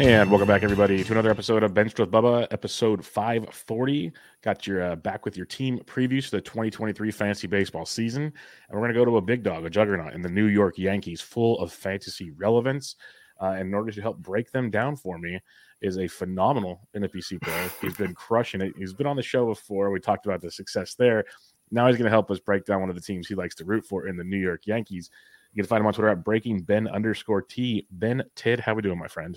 [0.00, 4.12] And welcome back, everybody, to another episode of Benched with Bubba, episode 540.
[4.42, 8.22] Got your uh, back with your team previews for the 2023 fantasy baseball season.
[8.22, 8.32] And
[8.70, 11.20] we're going to go to a big dog, a juggernaut in the New York Yankees,
[11.20, 12.94] full of fantasy relevance.
[13.42, 15.40] Uh, in order to help break them down for me,
[15.80, 17.68] is a phenomenal NFBC player.
[17.80, 18.74] He's been crushing it.
[18.78, 19.90] He's been on the show before.
[19.90, 21.24] We talked about the success there.
[21.72, 23.64] Now he's going to help us break down one of the teams he likes to
[23.64, 25.10] root for in the New York Yankees.
[25.52, 27.88] You can find him on Twitter at breaking Ben underscore T.
[27.90, 29.36] Ben Tidd, how are we doing, my friend?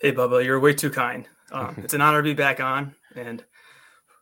[0.00, 1.28] Hey, Bubba, you're way too kind.
[1.52, 3.42] Um, it's an honor to be back on, and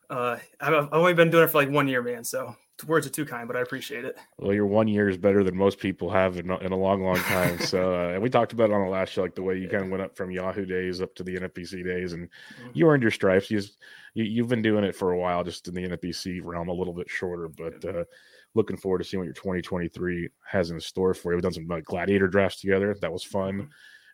[0.09, 2.25] uh, I've, I've only been doing it for like one year, man.
[2.25, 4.17] So words are too kind, but I appreciate it.
[4.39, 7.19] Well, your one year is better than most people have in, in a long, long
[7.19, 7.59] time.
[7.67, 9.65] so, uh, and we talked about it on the last show, like the way you
[9.65, 9.73] yeah.
[9.73, 12.71] kind of went up from Yahoo days up to the NFBC days, and mm-hmm.
[12.73, 13.51] you earned your stripes.
[13.51, 13.61] You,
[14.15, 16.95] you, have been doing it for a while, just in the NFBC realm, a little
[16.95, 18.05] bit shorter, but uh,
[18.55, 21.37] looking forward to seeing what your 2023 has in store for you.
[21.37, 22.97] We've done some uh, gladiator drafts together.
[23.03, 23.53] That was fun.
[23.53, 23.71] Mm-hmm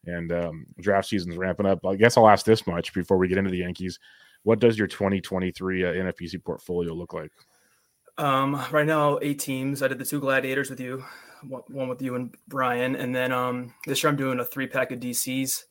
[0.07, 1.85] and um, draft season's ramping up.
[1.87, 3.99] I guess I'll ask this much before we get into the Yankees.
[4.43, 7.33] What does your 2023 uh, NFBC portfolio look like?
[8.19, 9.83] Um, right now, eight teams.
[9.83, 11.05] I did the two gladiators with you,
[11.43, 14.93] one with you and Brian, and then um, this year I'm doing a three pack
[14.93, 15.65] of DCs,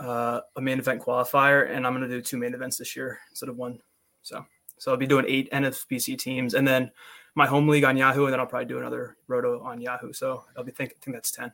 [0.00, 3.20] uh, a main event qualifier, and I'm going to do two main events this year
[3.30, 3.78] instead of one.
[4.22, 4.44] So,
[4.78, 6.90] so I'll be doing eight NFBC teams, and then
[7.36, 10.12] my home league on Yahoo, and then I'll probably do another roto on Yahoo.
[10.12, 11.52] So I'll be think, I think that's ten.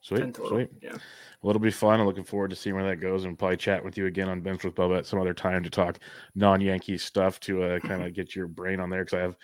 [0.00, 0.70] Sweet, sweet.
[0.80, 0.96] Yeah.
[1.42, 2.00] Well, it'll be fun.
[2.00, 4.40] I'm looking forward to seeing where that goes and probably chat with you again on
[4.40, 5.98] Bench with Bubba at some other time to talk
[6.34, 9.36] non Yankee stuff to uh, kind of get your brain on there because I have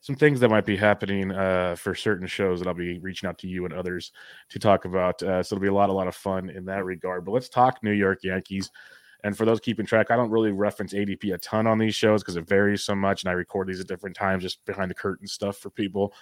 [0.00, 3.38] some things that might be happening uh, for certain shows that I'll be reaching out
[3.38, 4.12] to you and others
[4.50, 5.22] to talk about.
[5.22, 7.24] Uh, so it'll be a lot, a lot of fun in that regard.
[7.24, 8.70] But let's talk New York Yankees.
[9.24, 12.22] And for those keeping track, I don't really reference ADP a ton on these shows
[12.22, 14.94] because it varies so much, and I record these at different times, just behind the
[14.94, 16.12] curtain stuff for people.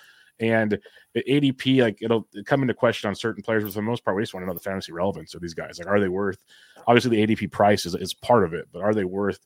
[0.40, 0.78] And
[1.16, 4.22] ADP, like it'll come into question on certain players, but for the most part, we
[4.22, 5.78] just want to know the fantasy relevance of these guys.
[5.78, 6.38] Like, are they worth?
[6.86, 9.40] Obviously, the ADP price is, is part of it, but are they worth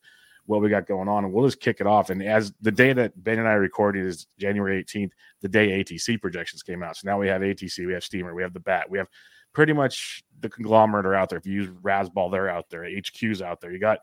[0.47, 1.25] what we got going on?
[1.25, 2.11] And we'll just kick it off.
[2.11, 5.11] And as the day that Ben and I recorded is January 18th,
[5.43, 6.97] the day ATC projections came out.
[6.97, 9.09] So now we have ATC, we have Steamer, we have the Bat, we have
[9.53, 11.39] pretty much the conglomerate are out there.
[11.39, 12.85] If you use Razzball, they're out there.
[12.85, 13.73] HQ's out there.
[13.73, 13.99] You got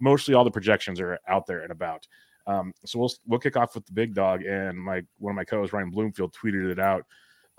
[0.00, 2.06] mostly all the projections are out there and about.
[2.46, 5.44] Um, so we'll we'll kick off with the big dog, and my one of my
[5.44, 7.04] co-hosts Ryan Bloomfield tweeted it out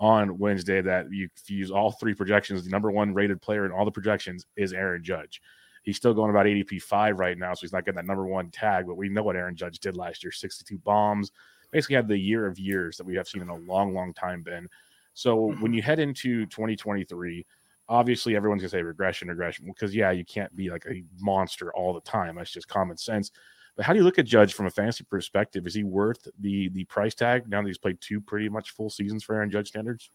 [0.00, 3.66] on Wednesday that you, if you use all three projections, the number one rated player
[3.66, 5.42] in all the projections is Aaron Judge.
[5.82, 8.50] He's still going about ADP five right now, so he's not getting that number one
[8.50, 8.86] tag.
[8.86, 11.32] But we know what Aaron Judge did last year: 62 bombs.
[11.70, 14.42] Basically, had the year of years that we have seen in a long, long time.
[14.42, 14.68] Ben.
[15.14, 15.60] So mm-hmm.
[15.60, 17.44] when you head into 2023,
[17.88, 21.92] obviously everyone's gonna say regression, regression, because yeah, you can't be like a monster all
[21.92, 22.36] the time.
[22.36, 23.30] That's just common sense.
[23.78, 25.64] But how do you look at Judge from a fantasy perspective?
[25.64, 28.90] Is he worth the the price tag now that he's played two pretty much full
[28.90, 30.10] seasons for Aaron Judge standards?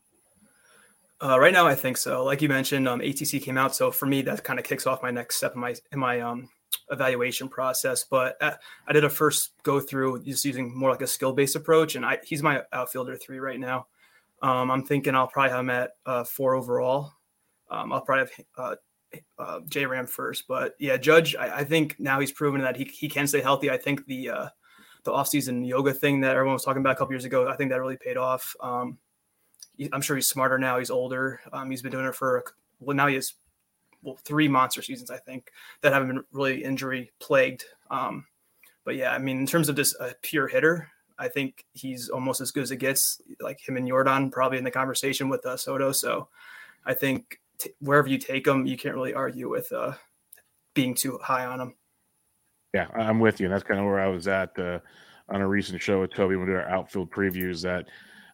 [1.21, 2.25] Uh, right now, I think so.
[2.25, 5.01] Like you mentioned, um, ATC came out, so for me, that kind of kicks off
[5.01, 6.49] my next step in my in my um,
[6.91, 8.03] evaluation process.
[8.03, 8.55] But uh,
[8.85, 12.05] I did a first go through just using more like a skill based approach, and
[12.05, 13.87] I, he's my outfielder three right now.
[14.41, 17.13] Um, I'm thinking I'll probably have him at uh, four overall.
[17.71, 18.75] Um, I'll probably have uh,
[19.37, 20.45] uh, J Ram first.
[20.47, 23.69] But yeah, Judge, I, I, think now he's proven that he, he can stay healthy.
[23.69, 24.47] I think the uh,
[25.03, 27.71] the offseason yoga thing that everyone was talking about a couple years ago, I think
[27.71, 28.55] that really paid off.
[28.61, 28.97] Um,
[29.91, 30.79] I'm sure he's smarter now.
[30.79, 31.39] He's older.
[31.51, 32.43] Um, he's been doing it for
[32.79, 33.33] well now he has
[34.01, 35.51] well three monster seasons I think
[35.81, 37.65] that haven't been really injury plagued.
[37.89, 38.25] Um,
[38.85, 42.41] but yeah, I mean in terms of just a pure hitter, I think he's almost
[42.41, 43.21] as good as it gets.
[43.39, 45.91] Like him and Yordan probably in the conversation with uh, Soto.
[45.91, 46.27] So
[46.85, 49.93] I think t- wherever you take him, you can't really argue with uh,
[50.73, 51.75] being too high on him.
[52.73, 53.45] Yeah, I'm with you.
[53.45, 54.79] And that's kind of where I was at uh,
[55.29, 57.61] on a recent show with Toby when we did our outfield previews.
[57.61, 57.87] That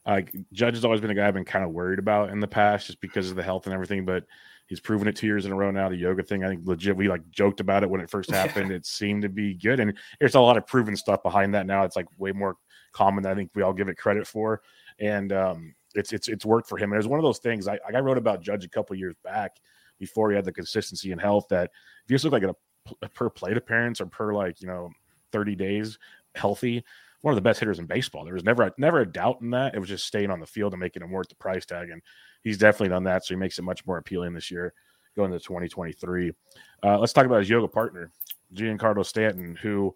[0.05, 0.21] uh,
[0.53, 2.87] Judge has always been a guy I've been kind of worried about in the past
[2.87, 4.05] just because of the health and everything.
[4.05, 4.25] But
[4.67, 5.89] he's proven it two years in a row now.
[5.89, 8.71] The yoga thing, I think legit, we like joked about it when it first happened.
[8.71, 9.79] It seemed to be good.
[9.79, 11.83] And there's a lot of proven stuff behind that now.
[11.83, 12.55] It's like way more
[12.93, 14.61] common than I think we all give it credit for.
[14.99, 16.91] And um, it's it's it's worked for him.
[16.91, 19.15] And it was one of those things I, I wrote about Judge a couple years
[19.23, 19.57] back
[19.99, 21.71] before he had the consistency and health that
[22.05, 22.55] if you just look like a,
[23.01, 24.89] a per plate appearance or per like, you know,
[25.31, 25.99] 30 days
[26.35, 26.83] healthy,
[27.21, 28.23] one of the best hitters in baseball.
[28.23, 29.75] There was never never a doubt in that.
[29.75, 31.89] It was just staying on the field and making him worth the price tag.
[31.89, 32.01] And
[32.43, 33.25] he's definitely done that.
[33.25, 34.73] So he makes it much more appealing this year
[35.15, 36.31] going into 2023.
[36.83, 38.11] Uh, let's talk about his yoga partner,
[38.53, 39.93] Giancarlo Stanton, who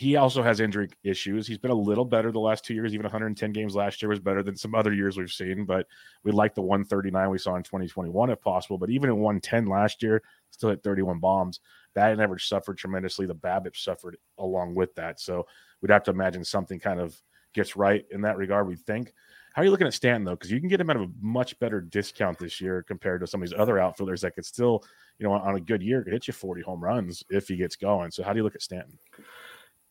[0.00, 1.46] he also has injury issues.
[1.46, 2.94] He's been a little better the last two years.
[2.94, 5.66] Even 110 games last year was better than some other years we've seen.
[5.66, 5.86] But
[6.24, 8.78] we like the 139 we saw in 2021 if possible.
[8.78, 11.60] But even in 110 last year, still hit 31 bombs.
[11.94, 13.26] That average suffered tremendously.
[13.26, 15.20] The BABIP suffered along with that.
[15.20, 15.46] So
[15.82, 17.20] we'd have to imagine something kind of
[17.52, 18.68] gets right in that regard.
[18.68, 19.12] We think.
[19.52, 20.30] How are you looking at Stanton though?
[20.30, 23.42] Because you can get him at a much better discount this year compared to some
[23.42, 24.82] of these other outfielders that could still,
[25.18, 27.76] you know, on a good year could hit you 40 home runs if he gets
[27.76, 28.12] going.
[28.12, 28.98] So how do you look at Stanton?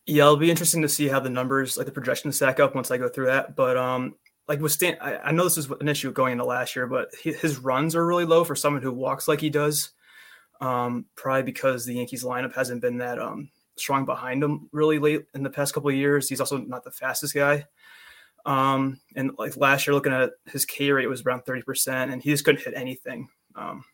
[0.06, 2.90] Yeah, it'll be interesting to see how the numbers, like the projections, stack up once
[2.90, 3.54] I go through that.
[3.54, 4.16] But um,
[4.48, 7.10] like with Stan, I, I know this is an issue going into last year, but
[7.22, 9.90] his runs are really low for someone who walks like he does.
[10.60, 15.24] Um, probably because the Yankees lineup hasn't been that um strong behind him really late
[15.34, 16.28] in the past couple of years.
[16.28, 17.66] He's also not the fastest guy.
[18.46, 22.30] Um, and like last year, looking at his K rate was around 30%, and he
[22.30, 23.84] just couldn't hit anything um,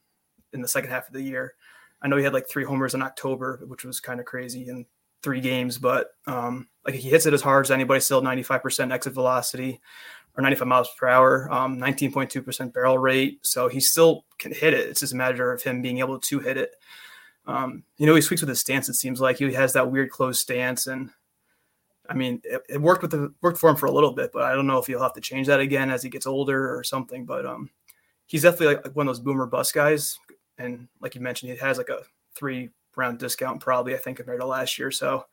[0.52, 1.55] in the second half of the year.
[2.02, 4.87] I know he had like three homers in October, which was kind of crazy in
[5.26, 9.12] three games, but um, like he hits it as hard as anybody, still 95% exit
[9.12, 9.81] velocity
[10.37, 13.40] or 95 miles per hour, um, 19.2% barrel rate.
[13.43, 14.88] So he still can hit it.
[14.88, 16.76] It's just a matter of him being able to hit it.
[17.44, 18.88] Um, you know, he speaks with his stance.
[18.88, 21.11] It seems like he has that weird closed stance, and
[22.08, 24.43] I mean, it, it, worked with the worked for him for a little bit, but
[24.43, 26.82] I don't know if he'll have to change that again as he gets older or
[26.82, 27.25] something.
[27.25, 27.70] But um,
[28.26, 30.19] he's definitely like one of those boomer bust guys,
[30.58, 32.02] and like you mentioned, he has like a
[32.34, 34.91] three round discount probably I think compared to last year.
[34.91, 35.27] So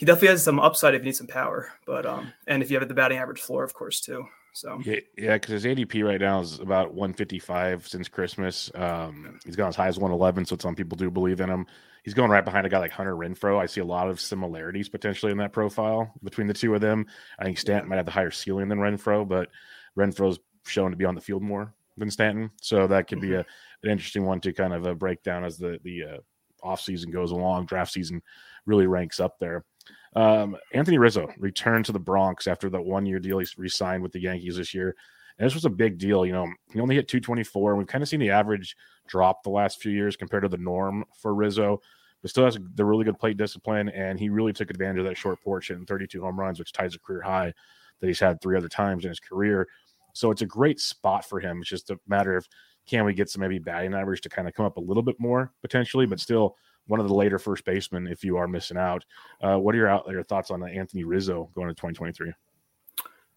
[0.00, 2.78] he definitely has some upside if you need some power, but um, and if you
[2.78, 4.24] have the batting average floor, of course, too.
[4.52, 8.70] So yeah, yeah, because his ADP right now is about 155 since Christmas.
[8.74, 11.66] Um, he's gone as high as 111, so some people do believe in him.
[12.02, 13.60] He's going right behind a guy like Hunter Renfroe.
[13.60, 17.06] I see a lot of similarities potentially in that profile between the two of them.
[17.38, 19.50] I think Stanton might have the higher ceiling than Renfroe, but
[19.98, 23.40] Renfroe's shown to be on the field more than Stanton, so that could be mm-hmm.
[23.40, 26.18] a, an interesting one to kind of uh, break down as the the uh,
[26.62, 27.66] off season goes along.
[27.66, 28.22] Draft season
[28.66, 29.64] really ranks up there.
[30.16, 34.12] Um, Anthony Rizzo returned to the Bronx after that one year deal he re-signed with
[34.12, 34.96] the Yankees this year.
[35.38, 36.26] And this was a big deal.
[36.26, 38.76] You know, he only hit 224, and we've kind of seen the average
[39.06, 41.80] drop the last few years compared to the norm for Rizzo,
[42.20, 43.88] but still has the really good plate discipline.
[43.90, 46.94] And he really took advantage of that short porch and 32 home runs, which ties
[46.94, 47.54] a career high
[48.00, 49.66] that he's had three other times in his career.
[50.12, 51.60] So it's a great spot for him.
[51.60, 52.46] It's just a matter of
[52.90, 55.16] can we get some maybe batting average to kind of come up a little bit
[55.18, 56.56] more potentially, but still
[56.86, 59.04] one of the later first basemen if you are missing out.
[59.40, 62.32] Uh, what are your out your thoughts on Anthony Rizzo going to 2023?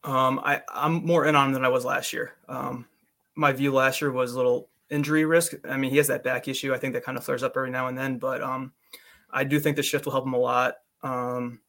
[0.03, 2.33] Um, I I'm more in on him than I was last year.
[2.49, 2.87] Um,
[3.35, 5.53] my view last year was a little injury risk.
[5.69, 6.73] I mean, he has that back issue.
[6.73, 8.73] I think that kind of flares up every now and then, but um,
[9.31, 10.75] I do think the shift will help him a lot.
[11.03, 11.61] Um,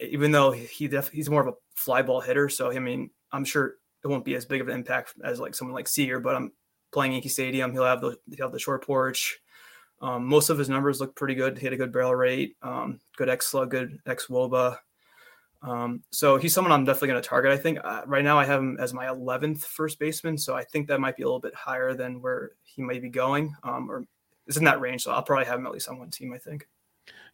[0.00, 3.44] even though he def- he's more of a fly ball hitter, so I mean, I'm
[3.44, 6.20] sure it won't be as big of an impact as like someone like Seager.
[6.20, 6.52] But I'm
[6.92, 7.72] playing Yankee Stadium.
[7.72, 9.40] He'll have the he'll have the short porch.
[10.02, 11.58] Um, most of his numbers look pretty good.
[11.58, 14.78] He had a good barrel rate, um, good X slug, good X woba.
[15.62, 17.52] Um, so he's someone I'm definitely going to target.
[17.52, 20.64] I think uh, right now I have him as my 11th first baseman, so I
[20.64, 23.90] think that might be a little bit higher than where he might be going, um,
[23.90, 24.06] or
[24.46, 25.02] is in that range.
[25.02, 26.32] So I'll probably have him at least on one team.
[26.32, 26.66] I think.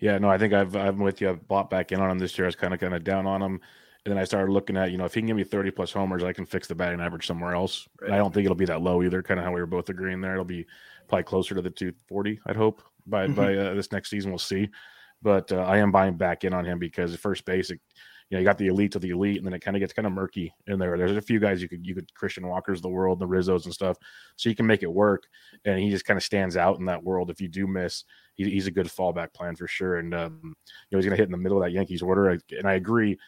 [0.00, 1.30] Yeah, no, I think I've I'm with you.
[1.30, 2.46] I've bought back in on him this year.
[2.46, 3.60] I was kind of kind of down on him,
[4.06, 5.92] and then I started looking at you know if he can give me 30 plus
[5.92, 7.88] homers, I can fix the batting average somewhere else.
[8.00, 8.12] Right.
[8.12, 9.20] I don't think it'll be that low either.
[9.20, 10.32] Kind of how we were both agreeing there.
[10.32, 10.64] It'll be
[11.08, 12.40] probably closer to the 240.
[12.46, 13.34] I'd hope by mm-hmm.
[13.34, 14.30] by uh, this next season.
[14.30, 14.68] We'll see,
[15.22, 17.80] but uh, I am buying back in on him because the first basic,
[18.30, 19.92] you know, you got the elite of the elite, and then it kind of gets
[19.92, 20.96] kind of murky in there.
[20.96, 23.74] There's a few guys you could you could Christian Walker's the world, the Rizzos and
[23.74, 23.96] stuff,
[24.36, 25.24] so you can make it work,
[25.64, 27.28] and he just kind of stands out in that world.
[27.28, 30.92] If you do miss, he, he's a good fallback plan for sure, and um, you
[30.92, 33.18] know he's going to hit in the middle of that Yankees order, and I agree.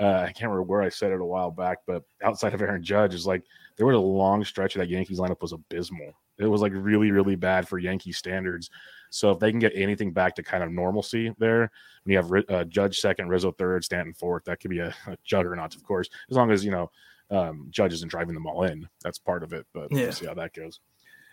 [0.00, 2.82] Uh, I can't remember where I said it a while back, but outside of Aaron
[2.82, 3.42] Judge, is like
[3.76, 6.12] there was a long stretch of that Yankees lineup was abysmal.
[6.38, 8.70] It was like really, really bad for Yankee standards.
[9.10, 11.70] So if they can get anything back to kind of normalcy there,
[12.04, 15.16] when you have uh, Judge second, Rizzo third, Stanton fourth, that could be a, a
[15.24, 16.90] juggernaut, of course, as long as you know
[17.30, 18.88] um, Judge isn't driving them all in.
[19.02, 20.02] That's part of it, but yeah.
[20.02, 20.80] we'll see how that goes.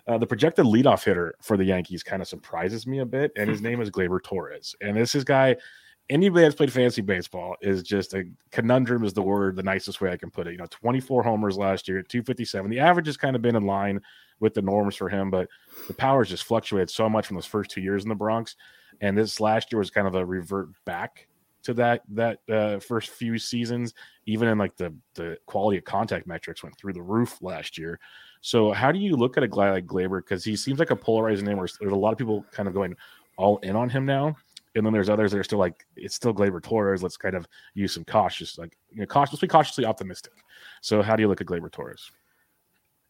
[0.08, 3.50] Uh, the projected leadoff hitter for the Yankees kind of surprises me a bit, and
[3.50, 4.76] his name is Gleyber Torres.
[4.82, 5.56] And this is guy
[6.10, 10.12] anybody that's played fantasy baseball is just a conundrum is the word the nicest way
[10.12, 10.52] i can put it.
[10.52, 14.00] You know 24 homers last year 257 the average has kind of been in line
[14.40, 15.48] with the norms for him but
[15.88, 18.56] the powers just fluctuated so much from those first two years in the bronx
[19.02, 21.28] and this last year was kind of a revert back
[21.66, 23.94] to that that uh, first few seasons
[24.28, 28.00] even in like the the quality of contact metrics went through the roof last year.
[28.42, 30.20] So how do you look at a guy like Gleyber?
[30.20, 32.76] Because he seems like a polarizing name where there's a lot of people kind of
[32.76, 32.96] going
[33.38, 34.36] all in on him now
[34.76, 37.02] and then there's others that are still like it's still Gleyber Torres.
[37.02, 40.34] Let's kind of use some cautious, like you know, cautiously, cautiously optimistic.
[40.82, 42.12] So how do you look at Gleyber Torres?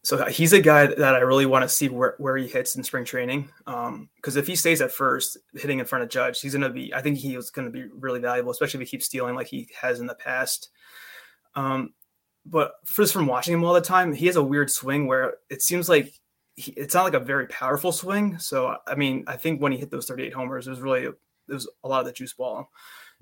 [0.04, 2.84] So he's a guy that I really want to see where, where he hits in
[2.84, 3.50] spring training.
[3.66, 6.70] Because um, if he stays at first, hitting in front of Judge, he's going to
[6.70, 6.94] be.
[6.94, 9.48] I think he was going to be really valuable, especially if he keeps stealing like
[9.48, 10.70] he has in the past.
[11.56, 11.96] Um,
[12.46, 15.64] but just from watching him all the time, he has a weird swing where it
[15.64, 16.14] seems like
[16.54, 18.38] he, it's not like a very powerful swing.
[18.38, 21.08] So I mean, I think when he hit those 38 homers, it was really
[21.50, 22.70] it was a lot of the juice ball.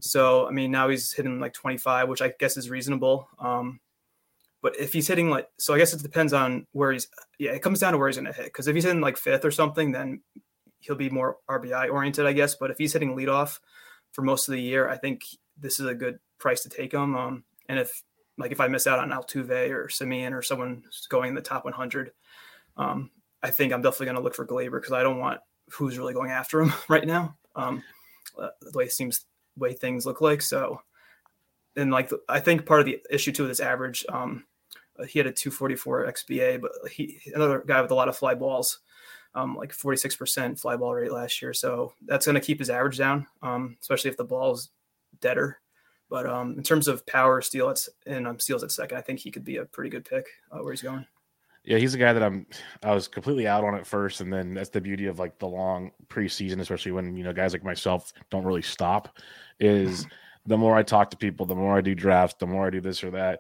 [0.02, 3.28] So I mean, now he's hitting like 25, which I guess is reasonable.
[3.40, 3.80] Um,
[4.62, 7.08] but if he's hitting like, so I guess it depends on where he's.
[7.38, 8.46] Yeah, it comes down to where he's going to hit.
[8.46, 10.22] Because if he's hitting like fifth or something, then
[10.80, 12.56] he'll be more RBI oriented, I guess.
[12.56, 13.60] But if he's hitting leadoff
[14.14, 15.26] for most of the year, I think
[15.60, 17.16] this is a good price to take him.
[17.16, 18.04] Um, and if
[18.38, 21.66] like if I miss out on Altuve or Semien or someone going in the top
[21.66, 22.12] 100,
[22.78, 23.12] um,
[23.42, 26.14] I think I'm definitely going to look for Gleyber because I don't want who's really
[26.14, 27.36] going after him right now.
[27.56, 27.84] Um,
[28.38, 29.26] uh, the way seems
[29.58, 30.42] way things look like.
[30.42, 30.82] So,
[31.76, 34.46] and like I think part of the issue too with this average, um,
[35.00, 38.36] uh, he had a 244 xBA, but he another guy with a lot of fly
[38.36, 38.80] balls,
[39.36, 41.54] um, like 46% fly ball rate last year.
[41.54, 44.70] So that's going to keep his average down, um, especially if the ball's
[45.20, 45.60] deader.
[46.10, 48.98] But um, in terms of power, steal, it's and um, steals at second.
[48.98, 51.08] I think he could be a pretty good pick uh, where he's going.
[51.66, 52.46] Yeah, he's a guy that I'm.
[52.84, 55.48] I was completely out on at first, and then that's the beauty of like the
[55.48, 59.18] long preseason, especially when you know guys like myself don't really stop.
[59.60, 60.10] Is mm-hmm.
[60.48, 62.82] the more I talk to people, the more I do drafts, the more I do
[62.82, 63.40] this or that.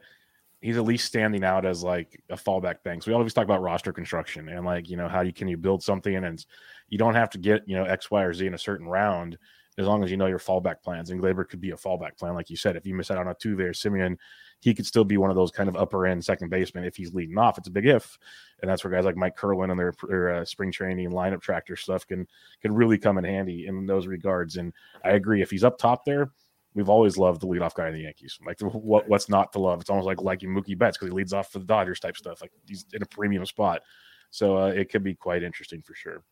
[0.61, 3.01] He's at least standing out as like a fallback thing.
[3.01, 5.57] So we always talk about roster construction and like you know how you can you
[5.57, 6.45] build something and
[6.87, 9.37] you don't have to get you know X, Y, or Z in a certain round
[9.77, 11.09] as long as you know your fallback plans.
[11.09, 12.77] And Gleyber could be a fallback plan, like you said.
[12.77, 14.17] If you miss out on Altuve or Semien,
[14.63, 17.13] he could still be one of those kind of upper end second baseman if he's
[17.13, 17.57] leading off.
[17.57, 18.17] It's a big if,
[18.61, 21.75] and that's where guys like Mike Kirlin and their, their uh, spring training lineup tractor
[21.75, 22.25] stuff can
[22.61, 24.55] can really come in handy in those regards.
[24.55, 24.71] And
[25.03, 26.31] I agree, if he's up top there,
[26.73, 28.39] we've always loved the leadoff guy in the Yankees.
[28.45, 29.81] Like what what's not to love?
[29.81, 32.41] It's almost like liking Mookie Betts because he leads off for the Dodgers type stuff.
[32.41, 33.81] Like he's in a premium spot,
[34.29, 36.23] so uh, it could be quite interesting for sure.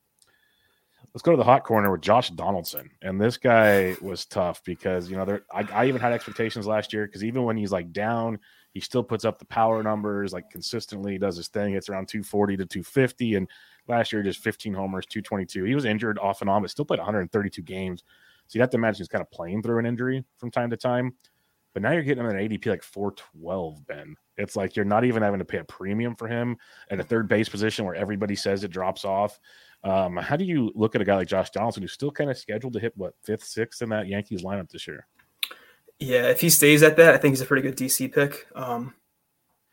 [1.14, 2.90] Let's go to the hot corner with Josh Donaldson.
[3.02, 6.92] And this guy was tough because, you know, there I, I even had expectations last
[6.92, 8.38] year because even when he's like down,
[8.72, 11.74] he still puts up the power numbers like consistently, does his thing.
[11.74, 13.34] It's around 240 to 250.
[13.34, 13.48] And
[13.88, 15.64] last year, just 15 homers, 222.
[15.64, 18.02] He was injured off and on, but still played 132 games.
[18.46, 20.76] So you have to imagine he's kind of playing through an injury from time to
[20.76, 21.14] time.
[21.74, 24.14] But now you're getting him at an ADP like 412, Ben.
[24.36, 26.56] It's like you're not even having to pay a premium for him
[26.90, 29.38] at a third base position where everybody says it drops off.
[29.84, 32.38] Um, how do you look at a guy like Josh Donaldson who's still kind of
[32.38, 35.06] scheduled to hit what fifth, sixth in that Yankees lineup this year?
[35.98, 38.46] Yeah, if he stays at that, I think he's a pretty good DC pick.
[38.54, 38.94] Um,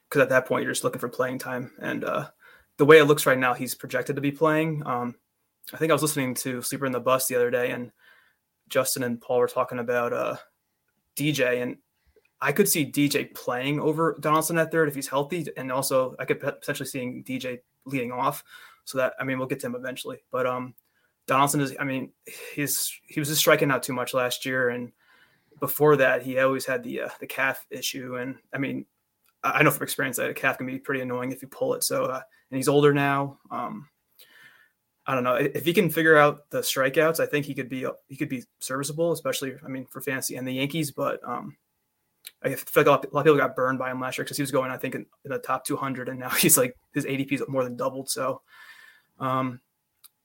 [0.09, 2.29] because at that point you're just looking for playing time, and uh,
[2.77, 4.81] the way it looks right now, he's projected to be playing.
[4.85, 5.15] Um,
[5.71, 7.91] I think I was listening to Sleeper and the Bust the other day, and
[8.69, 10.37] Justin and Paul were talking about uh,
[11.15, 11.77] DJ, and
[12.41, 16.25] I could see DJ playing over Donaldson at third if he's healthy, and also I
[16.25, 18.43] could potentially seeing DJ leading off.
[18.89, 20.17] So that I mean, we'll get to him eventually.
[20.31, 20.73] But um,
[21.27, 21.75] Donaldson is.
[21.79, 22.11] I mean,
[22.55, 24.91] he's he was just striking out too much last year, and
[25.59, 28.15] before that, he always had the uh, the calf issue.
[28.15, 28.85] And I mean,
[29.43, 31.83] I know from experience that a calf can be pretty annoying if you pull it.
[31.83, 33.37] So uh, and he's older now.
[33.51, 33.87] Um,
[35.05, 37.19] I don't know if he can figure out the strikeouts.
[37.19, 40.47] I think he could be he could be serviceable, especially I mean for fantasy and
[40.47, 40.89] the Yankees.
[40.89, 41.55] But um,
[42.43, 44.43] I feel like a lot, of people got burned by him last year because he
[44.43, 47.33] was going I think in, in, the top 200, and now he's like his ADP
[47.33, 48.09] is more than doubled.
[48.09, 48.41] So
[49.19, 49.61] um,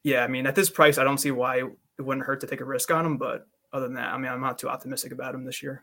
[0.03, 2.61] yeah, I mean, at this price, I don't see why it wouldn't hurt to take
[2.61, 3.17] a risk on him.
[3.17, 5.83] But other than that, I mean, I'm not too optimistic about him this year.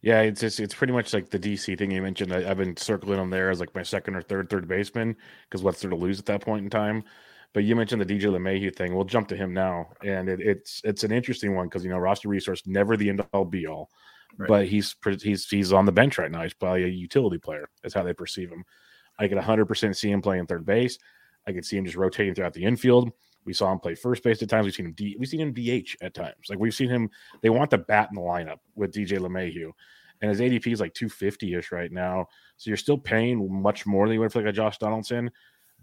[0.00, 2.32] Yeah, it's just it's pretty much like the DC thing you mentioned.
[2.32, 5.16] I, have been circling him there as like my second or third third baseman
[5.48, 7.02] because what's there to lose at that point in time.
[7.54, 8.94] But you mentioned the DJ LeMahieu thing.
[8.94, 11.98] We'll jump to him now, and it, it's it's an interesting one because you know
[11.98, 13.90] roster resource never the end all be all.
[14.36, 14.48] right.
[14.48, 16.42] but he's he's he's on the bench right now.
[16.42, 17.68] He's probably a utility player.
[17.82, 18.64] That's how they perceive him.
[19.18, 20.96] I could 100% see him playing third base.
[21.48, 23.10] I could see him just rotating throughout the infield.
[23.44, 24.64] We saw him play first base at times.
[24.66, 26.48] We've seen him D, we've seen him DH at times.
[26.48, 27.10] Like we've seen him.
[27.40, 29.70] They want the bat in the lineup with DJ LeMahieu,
[30.20, 32.26] and his ADP is like 250 ish right now.
[32.56, 35.30] So you're still paying much more than you would for like a Josh Donaldson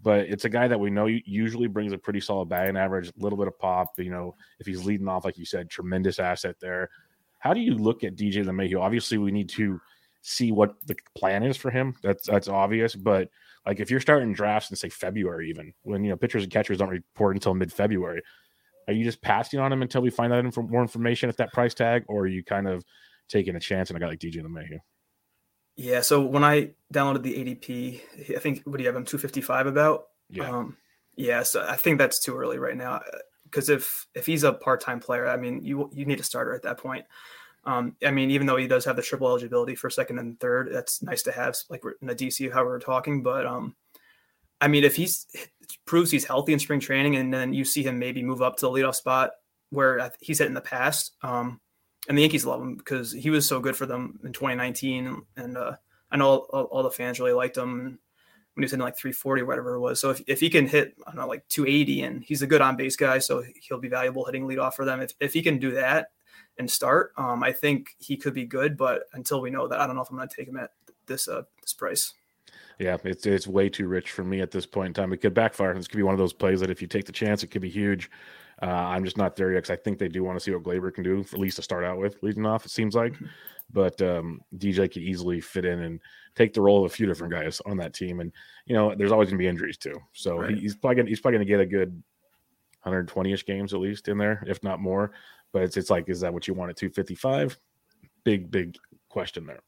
[0.02, 3.12] but it's a guy that we know usually brings a pretty solid batting average, a
[3.18, 3.98] little bit of pop.
[3.98, 6.90] You know, if he's leading off, like you said, tremendous asset there.
[7.38, 8.80] How do you look at DJ LeMahieu?
[8.80, 9.80] Obviously, we need to
[10.22, 11.94] see what the plan is for him.
[12.02, 12.94] That's that's obvious.
[12.94, 13.30] But
[13.66, 16.78] like if you're starting drafts in say February, even when you know pitchers and catchers
[16.78, 18.22] don't report until mid February,
[18.88, 21.52] are you just passing on him until we find out inf- more information at that
[21.52, 22.84] price tag, or are you kind of
[23.28, 24.78] taking a chance on a guy like DJ LeMahieu?
[25.76, 26.00] Yeah.
[26.00, 30.04] So when I downloaded the ADP, I think what do you have him 255 about?
[30.30, 30.48] Yeah.
[30.48, 30.76] Um,
[31.16, 31.42] yeah.
[31.42, 33.00] So I think that's too early right now
[33.44, 36.54] because if if he's a part time player, I mean, you you need a starter
[36.54, 37.04] at that point.
[37.66, 40.70] Um, I mean, even though he does have the triple eligibility for second and third,
[40.72, 43.22] that's nice to have, like in the DC, how we are talking.
[43.24, 43.74] But um,
[44.60, 45.08] I mean, if he
[45.84, 48.66] proves he's healthy in spring training, and then you see him maybe move up to
[48.66, 49.32] the leadoff spot
[49.70, 51.60] where he's hit in the past, um,
[52.08, 55.22] and the Yankees love him because he was so good for them in 2019.
[55.36, 55.74] And uh,
[56.10, 57.98] I know all, all, the fans really liked him
[58.54, 60.00] when he was in like 340 or whatever it was.
[60.00, 62.60] So if, if he can hit, I don't know, like 280 and he's a good
[62.60, 65.00] on base guy, so he'll be valuable hitting leadoff for them.
[65.00, 66.10] If, if he can do that
[66.58, 68.76] and start, um, I think he could be good.
[68.76, 70.70] But until we know that, I don't know if I'm going to take him at
[71.06, 72.12] this uh, this price.
[72.78, 75.12] Yeah, it's it's way too rich for me at this point in time.
[75.12, 75.74] It could backfire.
[75.74, 77.62] This could be one of those plays that if you take the chance, it could
[77.62, 78.10] be huge.
[78.62, 80.62] Uh, I'm just not there yet because I think they do want to see what
[80.62, 82.64] Gleyber can do, for, at least to start out with, leading off.
[82.64, 83.26] It seems like, mm-hmm.
[83.70, 86.00] but um, DJ could easily fit in and
[86.34, 88.20] take the role of a few different guys on that team.
[88.20, 88.32] And
[88.66, 90.56] you know, there's always going to be injuries too, so right.
[90.56, 92.02] he's probably gonna, he's probably going to get a good
[92.86, 95.12] 120ish games at least in there, if not more.
[95.52, 97.58] But it's it's like, is that what you want at 255?
[98.24, 98.76] Big big
[99.08, 99.60] question there.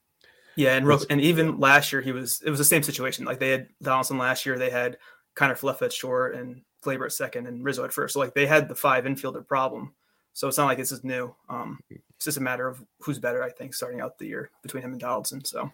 [0.56, 3.25] Yeah, and and even last year he was it was the same situation.
[3.25, 4.99] Like they had Donaldson last year, they had
[5.37, 8.14] Kiner Falefa at short and Gleyber at second and Rizzo at first.
[8.14, 9.94] So like they had the five infielder problem.
[10.32, 11.35] So it's not like this is new.
[11.49, 14.82] Um, it's just a matter of who's better, I think, starting out the year between
[14.82, 15.44] him and Donaldson.
[15.44, 15.70] So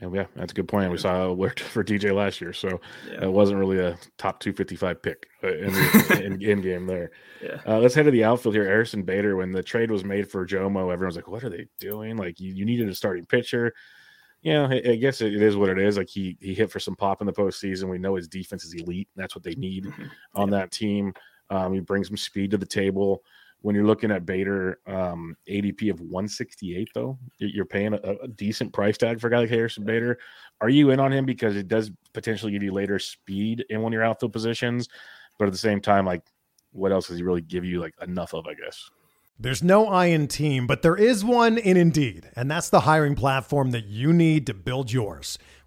[0.00, 0.90] yeah, yeah, that's a good point.
[0.90, 3.24] We saw it worked for DJ last year, so yeah.
[3.24, 7.10] it wasn't really a top 255 pick uh, in the in, in, game there.
[7.42, 7.60] Yeah.
[7.66, 8.64] Uh, let's head to the outfield here.
[8.64, 12.16] Harrison Bader, when the trade was made for Jomo, everyone's like, "What are they doing?
[12.16, 13.72] Like, you, you needed a starting pitcher."
[14.44, 15.96] yeah, I guess it is what it is.
[15.96, 17.88] Like he he hit for some pop in the postseason.
[17.88, 19.08] We know his defense is elite.
[19.16, 20.04] That's what they need mm-hmm.
[20.34, 20.58] on yeah.
[20.58, 21.14] that team.
[21.48, 23.22] Um, he brings some speed to the table.
[23.64, 28.74] When you're looking at Bader, um, ADP of 168, though, you're paying a, a, decent
[28.74, 30.18] price tag for a guy like Harrison Bader.
[30.60, 33.90] Are you in on him because it does potentially give you later speed in one
[33.90, 34.90] of your outfield positions,
[35.38, 36.20] but at the same time, like,
[36.72, 38.46] what else does he really give you like enough of?
[38.46, 38.90] I guess.
[39.40, 43.14] There's no I in team, but there is one in Indeed, and that's the hiring
[43.14, 45.38] platform that you need to build yours.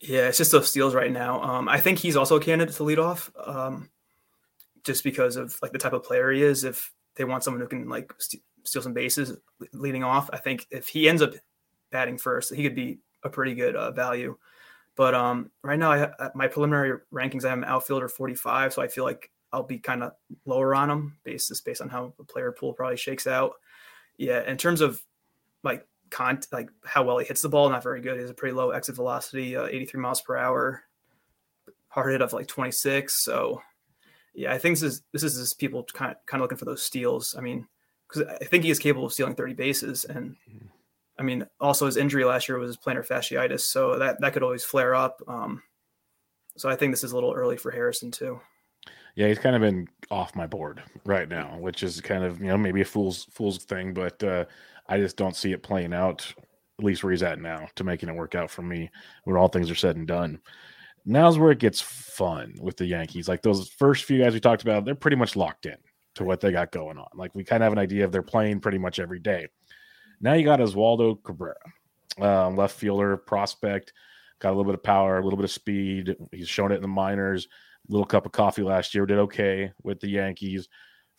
[0.00, 1.42] Yeah, it's just those steals right now.
[1.42, 3.90] Um, I think he's also a candidate to lead off, um,
[4.82, 6.64] just because of like the type of player he is.
[6.64, 9.36] If they want someone who can like st- steal some bases
[9.74, 11.34] leading off, I think if he ends up
[11.90, 14.36] batting first, he could be a pretty good uh, value.
[14.96, 19.04] But um, right now, I, my preliminary rankings, I am outfielder 45, so I feel
[19.04, 20.12] like I'll be kind of
[20.46, 23.52] lower on him based just based on how the player pool probably shakes out.
[24.16, 25.02] Yeah, in terms of
[25.62, 28.16] like con like how well he hits the ball, not very good.
[28.16, 30.82] He has a pretty low exit velocity, uh, 83 miles per hour,
[31.88, 33.24] hard hit of like 26.
[33.24, 33.62] So
[34.34, 36.64] yeah, I think this is this is just people kind of kind of looking for
[36.64, 37.34] those steals.
[37.36, 37.66] I mean,
[38.08, 40.36] because I think he is capable of stealing 30 bases, and
[41.18, 44.64] I mean also his injury last year was plantar fasciitis, so that that could always
[44.64, 45.20] flare up.
[45.26, 45.62] Um,
[46.56, 48.40] so I think this is a little early for Harrison too.
[49.16, 52.48] Yeah, he's kind of been off my board right now, which is kind of you
[52.48, 54.44] know maybe a fool's fool's thing, but uh,
[54.90, 56.34] I just don't see it playing out
[56.80, 58.90] at least where he's at now, to making it work out for me
[59.24, 60.40] when all things are said and done.
[61.04, 63.28] Now's where it gets fun with the Yankees.
[63.28, 65.76] Like those first few guys we talked about, they're pretty much locked in
[66.14, 67.08] to what they got going on.
[67.14, 69.48] Like we kind of have an idea of they're playing pretty much every day.
[70.22, 71.54] Now you got Oswaldo Cabrera,
[72.18, 73.92] um, left fielder prospect,
[74.38, 76.16] got a little bit of power, a little bit of speed.
[76.32, 77.46] He's shown it in the minors.
[77.88, 80.68] Little cup of coffee last year, did okay with the Yankees.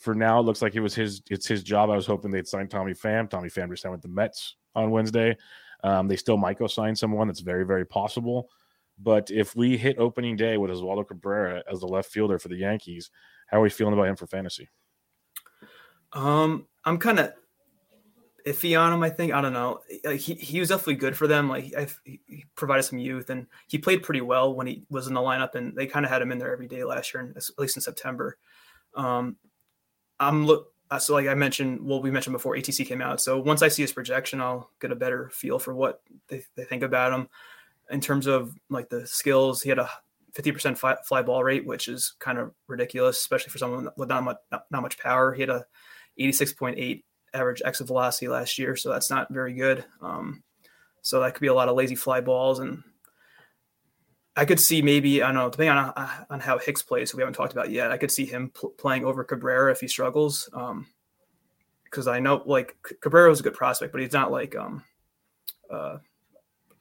[0.02, 1.22] For now, it looks like it was his.
[1.30, 1.92] It's his job.
[1.92, 3.30] I was hoping they'd sign Tommy Pham.
[3.30, 5.38] Tommy Pham just signed with the Mets on Wednesday.
[5.84, 7.28] Um, they still might go sign someone.
[7.28, 8.50] That's very, very possible.
[8.98, 12.56] But if we hit opening day with Oswaldo Cabrera as the left fielder for the
[12.56, 13.12] Yankees,
[13.46, 14.70] how are we feeling about him for fantasy?
[16.14, 17.34] Um, I'm kind of
[18.46, 19.04] iffy on him.
[19.04, 19.82] I think I don't know.
[19.88, 21.48] He he was definitely good for them.
[21.48, 21.66] Like
[22.06, 25.22] he, he provided some youth, and he played pretty well when he was in the
[25.22, 25.54] lineup.
[25.54, 27.82] And they kind of had him in there every day last year, at least in
[27.82, 28.38] September.
[28.96, 29.38] Um,
[30.22, 30.72] I'm look.
[30.90, 33.22] Uh, so like I mentioned, well, we mentioned before ATC came out.
[33.22, 36.66] So once I see his projection, I'll get a better feel for what they, they
[36.66, 37.30] think about him
[37.90, 39.62] in terms of like the skills.
[39.62, 39.90] He had a
[40.34, 44.24] 50% fly, fly ball rate, which is kind of ridiculous, especially for someone with not
[44.24, 45.34] much, not, not much power.
[45.34, 45.66] He had a
[46.20, 47.04] 86.8
[47.34, 49.86] average exit velocity last year, so that's not very good.
[50.02, 50.44] Um,
[51.02, 52.84] so that could be a lot of lazy fly balls, and
[54.36, 57.22] I could see maybe I don't know depending on on how Hicks plays, who we
[57.22, 57.92] haven't talked about yet.
[57.92, 60.50] I could see him pl- playing over Cabrera if he struggles,
[61.84, 64.84] because um, I know like Cabrera is a good prospect, but he's not like um,
[65.70, 65.98] uh,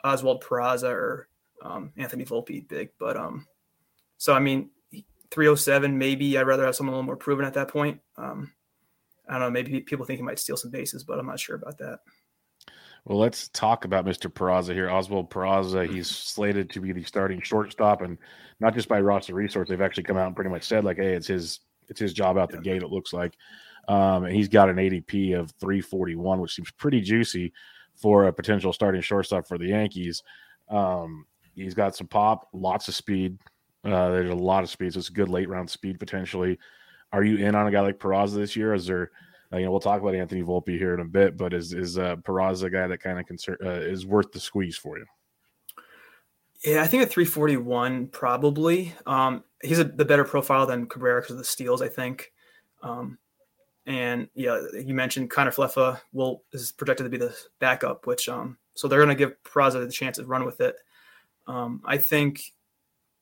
[0.05, 1.29] Oswald Peraza or
[1.63, 2.91] um, Anthony Volpe big.
[2.99, 3.47] But um,
[4.17, 4.71] so I mean,
[5.31, 8.01] 307 maybe I'd rather have someone a little more proven at that point.
[8.17, 8.53] Um,
[9.29, 9.51] I don't know.
[9.51, 12.01] Maybe people think he might steal some bases, but I'm not sure about that.
[13.05, 14.33] Well, let's talk about Mr.
[14.33, 14.91] Peraza here.
[14.91, 18.19] Oswald Peraza, he's slated to be the starting shortstop, and
[18.61, 19.69] not just by roster resource.
[19.69, 22.37] They've actually come out and pretty much said like, "Hey, it's his, it's his job
[22.37, 22.75] out the yeah.
[22.75, 23.35] gate." It looks like,
[23.89, 27.53] um, and he's got an ADP of 341, which seems pretty juicy
[27.97, 30.23] for a potential starting shortstop for the Yankees.
[30.69, 33.39] Um, he's got some pop, lots of speed.
[33.85, 36.59] Uh, there's a lot of speed, so it's a good late round speed potentially.
[37.13, 38.75] Are you in on a guy like Peraza this year?
[38.75, 39.11] Is there,
[39.53, 41.99] uh, you know, we'll talk about Anthony Volpe here in a bit, but is is
[41.99, 45.07] uh, Peraza a guy that kind of concern uh, is worth the squeeze for you?
[46.65, 48.95] Yeah, I think at 341 probably.
[49.07, 52.33] Um, he's a, the better profile than Cabrera because of the steals, I think.
[52.83, 53.19] Um,
[53.87, 58.59] and yeah, you mentioned Kiner Falefa will is projected to be the backup, which um,
[58.75, 60.77] so they're going to give Peraza the chance to run with it.
[61.47, 62.53] Um, I think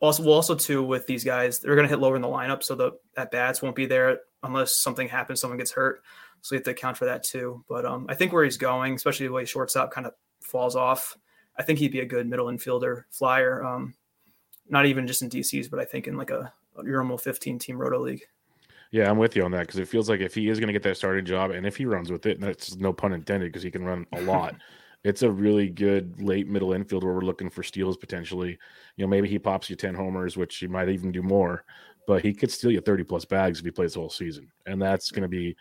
[0.00, 2.62] also well also too with these guys they're going to hit lower in the lineup
[2.62, 6.03] so the at bats won't be there unless something happens someone gets hurt.
[6.40, 7.64] So you have to account for that too.
[7.68, 11.16] But um, i think where he's going especially the way shortstop kind of falls off
[11.59, 13.94] i think he'd be a good middle infielder flyer um,
[14.68, 17.77] not even just in dcs but i think in like a, a normal 15 team
[17.79, 18.22] roto league.
[18.90, 20.72] Yeah, I'm with you on that because it feels like if he is going to
[20.72, 23.53] get that starting job and if he runs with it, and that's no pun intended
[23.53, 24.55] because he can run a lot,
[25.05, 28.59] it's a really good late middle infield where we're looking for steals potentially.
[28.96, 31.64] You know, maybe he pops you 10 homers, which he might even do more,
[32.08, 34.50] but he could steal you 30 plus bags if he plays the whole season.
[34.64, 35.54] And that's going to be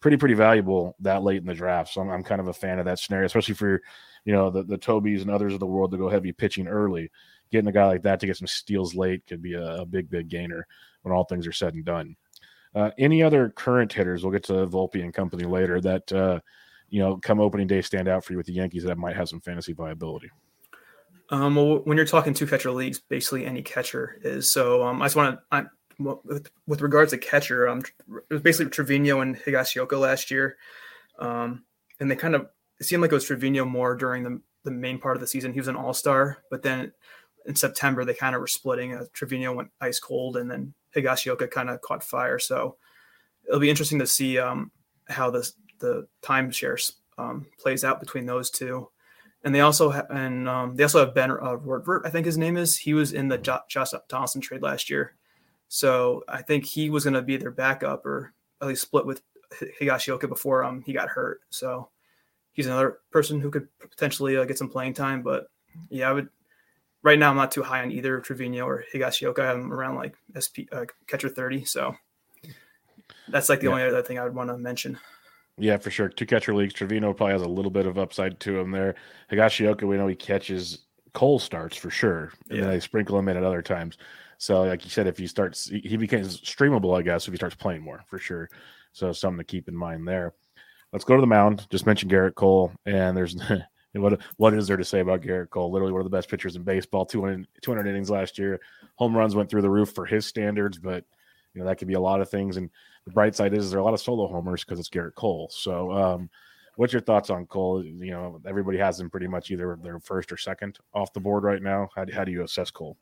[0.00, 1.92] pretty, pretty valuable that late in the draft.
[1.94, 3.80] So I'm, I'm, kind of a fan of that scenario, especially for,
[4.24, 7.08] you know, the, the Tobys and others of the world to go heavy pitching early.
[7.52, 10.10] Getting a guy like that to get some steals late could be a, a big,
[10.10, 10.66] big gainer
[11.02, 12.16] when all things are said and done.
[12.74, 14.24] Uh, any other current hitters?
[14.24, 16.40] We'll get to Volpe and company later that, uh,
[16.88, 19.28] you know, come opening day stand out for you with the Yankees that might have
[19.28, 20.30] some fantasy viability?
[21.30, 24.52] Um, well, when you're talking two catcher leagues, basically any catcher is.
[24.52, 27.82] So um, I just want to, with, with regards to catcher, um,
[28.30, 30.56] it was basically Trevino and Higashioka last year.
[31.18, 31.64] Um,
[32.00, 32.48] and they kind of,
[32.80, 35.52] it seemed like it was Trevino more during the, the main part of the season.
[35.52, 36.92] He was an all star, but then
[37.46, 38.94] in September, they kind of were splitting.
[38.94, 42.38] Uh, Trevino went ice cold, and then Higashioka kind of caught fire.
[42.38, 42.76] So
[43.46, 44.70] it'll be interesting to see um,
[45.08, 48.88] how this the timeshare um, plays out between those two.
[49.44, 52.38] And they also ha- and um, they also have Ben uh, Rortvedt, I think his
[52.38, 52.76] name is.
[52.76, 55.14] He was in the jo- Josh Donaldson trade last year,
[55.74, 59.22] so I think he was going to be their backup or at least split with
[59.80, 61.40] Higashioka before um he got hurt.
[61.48, 61.88] So
[62.52, 65.22] he's another person who could potentially uh, get some playing time.
[65.22, 65.46] But
[65.88, 66.28] yeah, I would.
[67.02, 69.38] Right now, I'm not too high on either Trevino or Higashioka.
[69.38, 71.64] I'm around like SP uh, catcher 30.
[71.64, 71.96] So
[73.28, 73.72] that's like the yeah.
[73.72, 74.98] only other thing I would want to mention.
[75.56, 76.10] Yeah, for sure.
[76.10, 76.74] Two catcher leagues.
[76.74, 78.94] Trevino probably has a little bit of upside to him there.
[79.32, 80.80] Higashioka, we know he catches
[81.14, 82.64] Cole starts for sure, and yeah.
[82.64, 83.96] then they sprinkle him in at other times.
[84.42, 87.54] So, like you said, if he starts, he becomes streamable, I guess, if he starts
[87.54, 88.50] playing more for sure.
[88.90, 90.34] So, something to keep in mind there.
[90.92, 91.68] Let's go to the mound.
[91.70, 93.36] Just mentioned Gerrit Cole, and there's
[93.92, 95.70] what what is there to say about Gerrit Cole?
[95.70, 97.06] Literally one of the best pitchers in baseball.
[97.06, 98.60] 200, 200 innings last year.
[98.96, 101.04] Home runs went through the roof for his standards, but
[101.54, 102.56] you know that could be a lot of things.
[102.56, 102.68] And
[103.04, 105.14] the bright side is is there are a lot of solo homers because it's Gerrit
[105.14, 105.50] Cole.
[105.52, 106.30] So um,
[106.74, 107.84] What's your thoughts on Cole?
[107.84, 111.44] You know, everybody has him pretty much either their first or second off the board
[111.44, 111.90] right now.
[111.94, 112.96] How how do you assess Cole?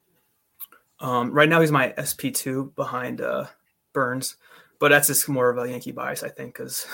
[1.00, 3.46] Um, right now, he's my SP two behind uh,
[3.92, 4.36] Burnes,
[4.78, 6.86] but that's just more of a Yankee bias, I think, because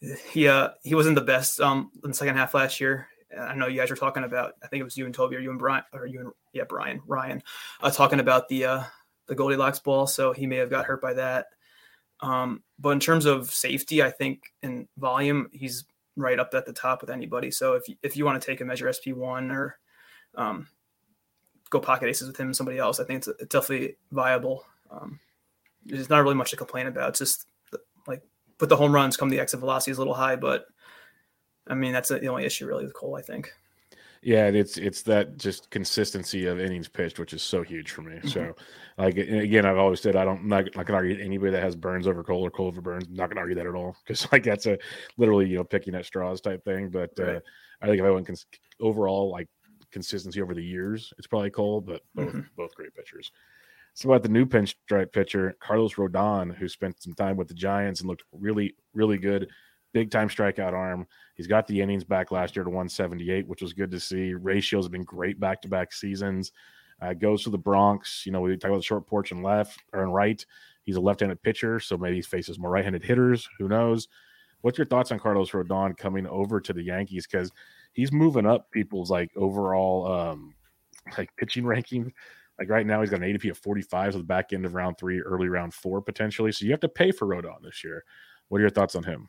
[0.30, 3.08] he uh, he wasn't the best um, in the second half last year.
[3.38, 4.54] I know you guys were talking about.
[4.62, 6.64] I think it was you and Toby, or you and Brian, or you and yeah,
[6.68, 7.42] Brian, Ryan,
[7.82, 8.82] uh, talking about the uh,
[9.26, 10.06] the Goldilocks ball.
[10.06, 11.46] So he may have got hurt by that.
[12.20, 15.84] Um, but in terms of safety, I think in volume, he's
[16.16, 17.50] right up at the top with anybody.
[17.50, 19.78] So if you, if you want to take a measure SP one or
[20.34, 20.66] um,
[21.70, 24.64] go pocket aces with him and somebody else, I think it's, it's definitely viable.
[24.90, 25.20] Um,
[25.84, 27.10] there's not really much to complain about.
[27.10, 27.46] It's just
[28.06, 28.22] like
[28.58, 30.66] put the home runs come the exit velocity is a little high, but
[31.66, 33.16] I mean that's the only issue really with Cole.
[33.16, 33.52] I think.
[34.22, 38.16] Yeah, it's it's that just consistency of innings pitched, which is so huge for me.
[38.16, 38.28] Mm-hmm.
[38.28, 38.56] So,
[38.96, 42.06] like again, I've always said I don't not, I can argue anybody that has Burnes
[42.06, 43.06] over Cole or Cole over Burnes.
[43.06, 44.76] I'm not gonna argue that at all because like that's a
[45.18, 46.90] literally you know picking at straws type thing.
[46.90, 47.36] But uh, right.
[47.36, 47.40] uh,
[47.80, 48.46] I think if I went cons-
[48.80, 49.48] overall like
[49.92, 52.40] consistency over the years, it's probably Cole, but both mm-hmm.
[52.56, 53.32] both great pitchers.
[53.94, 58.00] So about the new pinstripe pitcher Carlos Rodon, who spent some time with the Giants
[58.00, 59.48] and looked really really good
[59.92, 61.06] big time strikeout arm.
[61.34, 64.34] He's got the innings back last year to 178, which was good to see.
[64.34, 66.52] Ratios have been great back to back seasons.
[67.00, 68.26] Uh, goes to the Bronx.
[68.26, 70.44] You know, we talk about the short porch and left or and right.
[70.82, 73.48] He's a left handed pitcher, so maybe he faces more right handed hitters.
[73.58, 74.08] Who knows?
[74.60, 77.26] What's your thoughts on Carlos Rodon coming over to the Yankees?
[77.26, 77.52] Because
[77.92, 80.54] he's moving up people's like overall um
[81.16, 82.12] like pitching ranking.
[82.58, 84.98] Like right now, he's got an ADP of 45, so the back end of round
[84.98, 86.50] three, early round four potentially.
[86.50, 88.02] So you have to pay for Rodon this year.
[88.48, 89.28] What are your thoughts on him?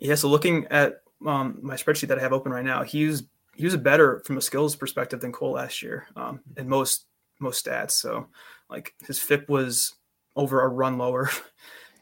[0.00, 3.24] Yeah, so looking at um, my spreadsheet that I have open right now, he was
[3.54, 7.06] he was better from a skills perspective than Cole last year um, in most
[7.38, 7.92] most stats.
[7.92, 8.26] So
[8.68, 9.94] like his FIP was
[10.34, 11.30] over a run lower.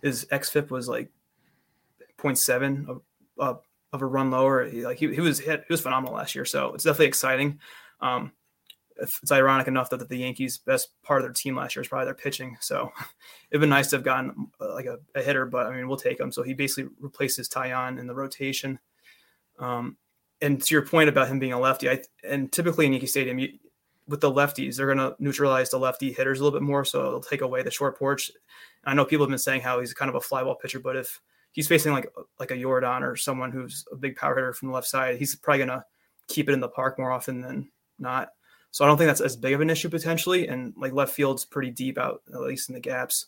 [0.02, 1.10] His xFIP was like
[2.20, 3.02] 0.7 of,
[3.38, 3.54] uh,
[3.92, 4.68] of a run lower.
[4.68, 6.44] He, like he, he was hit, he was phenomenal last year.
[6.44, 7.58] So it's definitely exciting.
[8.00, 8.32] Um,
[9.00, 12.06] it's ironic enough that the Yankees' best part of their team last year is probably
[12.06, 12.56] their pitching.
[12.60, 12.92] So
[13.50, 15.96] it'd been nice to have gotten uh, like a, a, hitter, but I mean, we'll
[15.96, 16.30] take him.
[16.32, 18.78] So he basically replaces Taillon in the rotation.
[19.58, 19.96] Um,
[20.42, 23.38] and to your point about him being a lefty, I, and typically in Yankee Stadium,
[23.38, 23.48] you,
[24.08, 26.84] with the lefties, they're going to neutralize the lefty hitters a little bit more.
[26.84, 28.30] So it'll take away the short porch.
[28.84, 31.20] I know people have been saying how he's kind of a flyball pitcher, but if
[31.52, 34.74] he's facing like like a Yordan or someone who's a big power hitter from the
[34.74, 35.84] left side, he's probably to
[36.28, 38.30] keep it in the park more often than not.
[38.70, 40.48] So I don't think that's as big of an issue potentially.
[40.48, 43.26] And like left field's pretty deep out, at least in the gaps.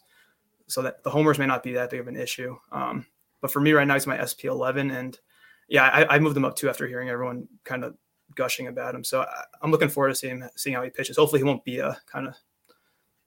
[0.69, 2.57] So that the homers may not be that big of an issue.
[2.71, 3.07] Um,
[3.41, 4.91] but for me right now, he's my SP 11.
[4.93, 5.19] And
[5.69, 7.97] yeah, I, I moved him up too after hearing everyone kind of
[8.37, 9.05] gushing about him.
[9.05, 11.17] So I, am looking forward to seeing seeing how he pitches.
[11.17, 12.35] Hopefully, he won't be a kind of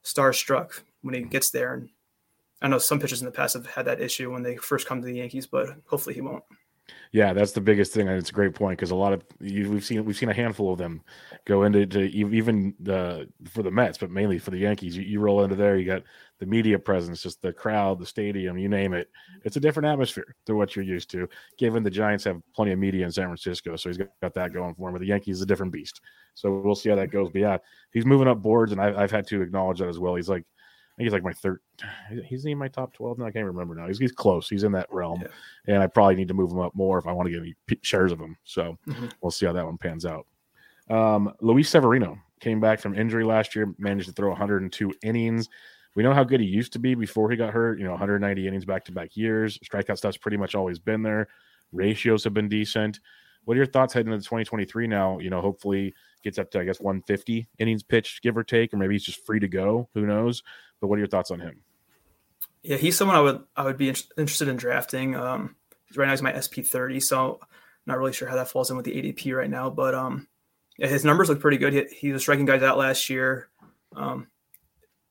[0.03, 1.73] starstruck when he gets there.
[1.73, 1.89] And
[2.61, 5.01] I know some pitchers in the past have had that issue when they first come
[5.01, 6.43] to the Yankees, but hopefully he won't.
[7.11, 9.71] Yeah, that's the biggest thing, and it's a great point because a lot of you,
[9.71, 11.01] we've seen we've seen a handful of them
[11.45, 14.95] go into to even the for the Mets, but mainly for the Yankees.
[14.95, 16.03] You, you, roll into there, you got
[16.39, 19.09] the media presence, just the crowd, the stadium, you name it.
[19.45, 21.27] It's a different atmosphere to what you're used to.
[21.57, 24.75] Given the Giants have plenty of media in San Francisco, so he's got that going
[24.75, 24.93] for him.
[24.93, 26.01] But the Yankees is a different beast,
[26.35, 27.29] so we'll see how that goes.
[27.31, 27.57] But yeah,
[27.93, 30.15] he's moving up boards, and I, I've had to acknowledge that as well.
[30.15, 30.43] He's like
[30.97, 31.59] he's like my third.
[32.25, 33.25] He's in my top twelve now.
[33.25, 33.87] I can't remember now.
[33.87, 34.49] He's, he's close.
[34.49, 35.73] He's in that realm, yeah.
[35.73, 37.55] and I probably need to move him up more if I want to get any
[37.81, 38.37] shares of him.
[38.43, 39.07] So mm-hmm.
[39.21, 40.25] we'll see how that one pans out.
[40.89, 45.49] Um, Luis Severino came back from injury last year, managed to throw 102 innings.
[45.95, 47.79] We know how good he used to be before he got hurt.
[47.79, 49.57] You know, 190 innings back to back years.
[49.59, 51.29] Strikeout stuff's pretty much always been there.
[51.71, 52.99] Ratios have been decent.
[53.45, 55.19] What are your thoughts heading into 2023 now?
[55.19, 58.77] You know, hopefully gets up to I guess 150 innings pitched, give or take, or
[58.77, 59.87] maybe he's just free to go.
[59.93, 60.43] Who knows?
[60.85, 61.61] But what are your thoughts on him?
[62.61, 65.15] Yeah, he's someone I would I would be interested in drafting.
[65.15, 65.55] Um,
[65.95, 67.39] right now he's my SP 30, so
[67.87, 69.71] not really sure how that falls in with the ADP right now.
[69.71, 70.27] But um,
[70.77, 71.73] yeah, his numbers look pretty good.
[71.73, 73.49] He, he was striking guys out last year.
[73.95, 74.27] Um,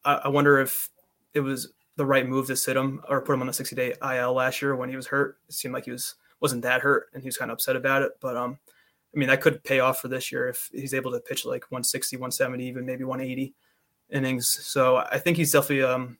[0.04, 0.90] I, I wonder if
[1.32, 3.94] it was the right move to sit him or put him on the 60 day
[4.00, 5.38] IL last year when he was hurt.
[5.48, 8.02] It seemed like he was wasn't that hurt and he was kind of upset about
[8.02, 8.12] it.
[8.20, 8.60] But um,
[9.12, 11.64] I mean, that could pay off for this year if he's able to pitch like
[11.72, 13.56] 160, 170, even maybe 180
[14.10, 14.48] innings.
[14.62, 16.18] So I think he's definitely um,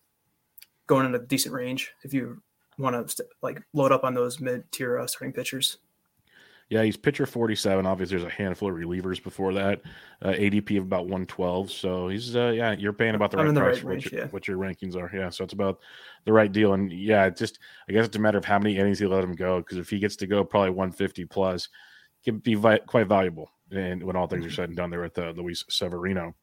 [0.87, 2.43] going in a decent range if you
[2.79, 5.79] want to like load up on those mid tier uh, starting pitchers.
[6.71, 7.85] Yeah, he's pitcher 47.
[7.85, 9.83] Obviously, there's a handful of relievers before that.
[10.23, 11.71] Uh, ADP of about 112.
[11.71, 14.27] So he's, uh, yeah, you're paying about the right price for what, yeah.
[14.29, 15.11] what, your rankings are.
[15.15, 15.81] Yeah, so it's about
[16.25, 16.73] the right deal.
[16.73, 19.23] And yeah, it just, I guess it's a matter of how many innings you let
[19.23, 19.59] him go.
[19.59, 21.69] Because if he gets to go probably 150 plus,
[22.25, 23.51] can be vi- quite valuable.
[23.71, 24.55] And when all things are mm-hmm.
[24.55, 26.35] said and done, there with uh, Luis Severino.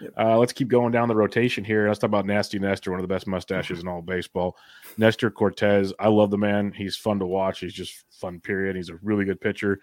[0.00, 0.12] Yep.
[0.18, 1.86] Uh, let's keep going down the rotation here.
[1.88, 4.56] Let's talk about Nasty Nestor, one of the best mustaches in all baseball.
[4.96, 6.72] Nestor Cortes, I love the man.
[6.72, 7.60] He's fun to watch.
[7.60, 8.76] He's just fun, period.
[8.76, 9.80] He's a really good pitcher.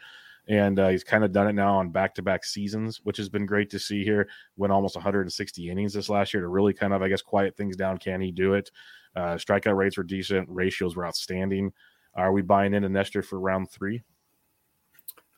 [0.50, 3.28] And uh, he's kind of done it now on back to back seasons, which has
[3.28, 4.30] been great to see here.
[4.56, 7.76] Went almost 160 innings this last year to really kind of, I guess, quiet things
[7.76, 7.98] down.
[7.98, 8.72] Can he do it?
[9.16, 11.74] Uh, strikeout rates were decent, ratios were outstanding.
[12.16, 14.04] Are we buying into Nestor for round three?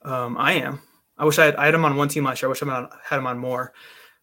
[0.04, 0.82] Um, I am.
[1.18, 2.48] I wish I had, I had him on one team last year.
[2.48, 3.74] I wish I had him on more.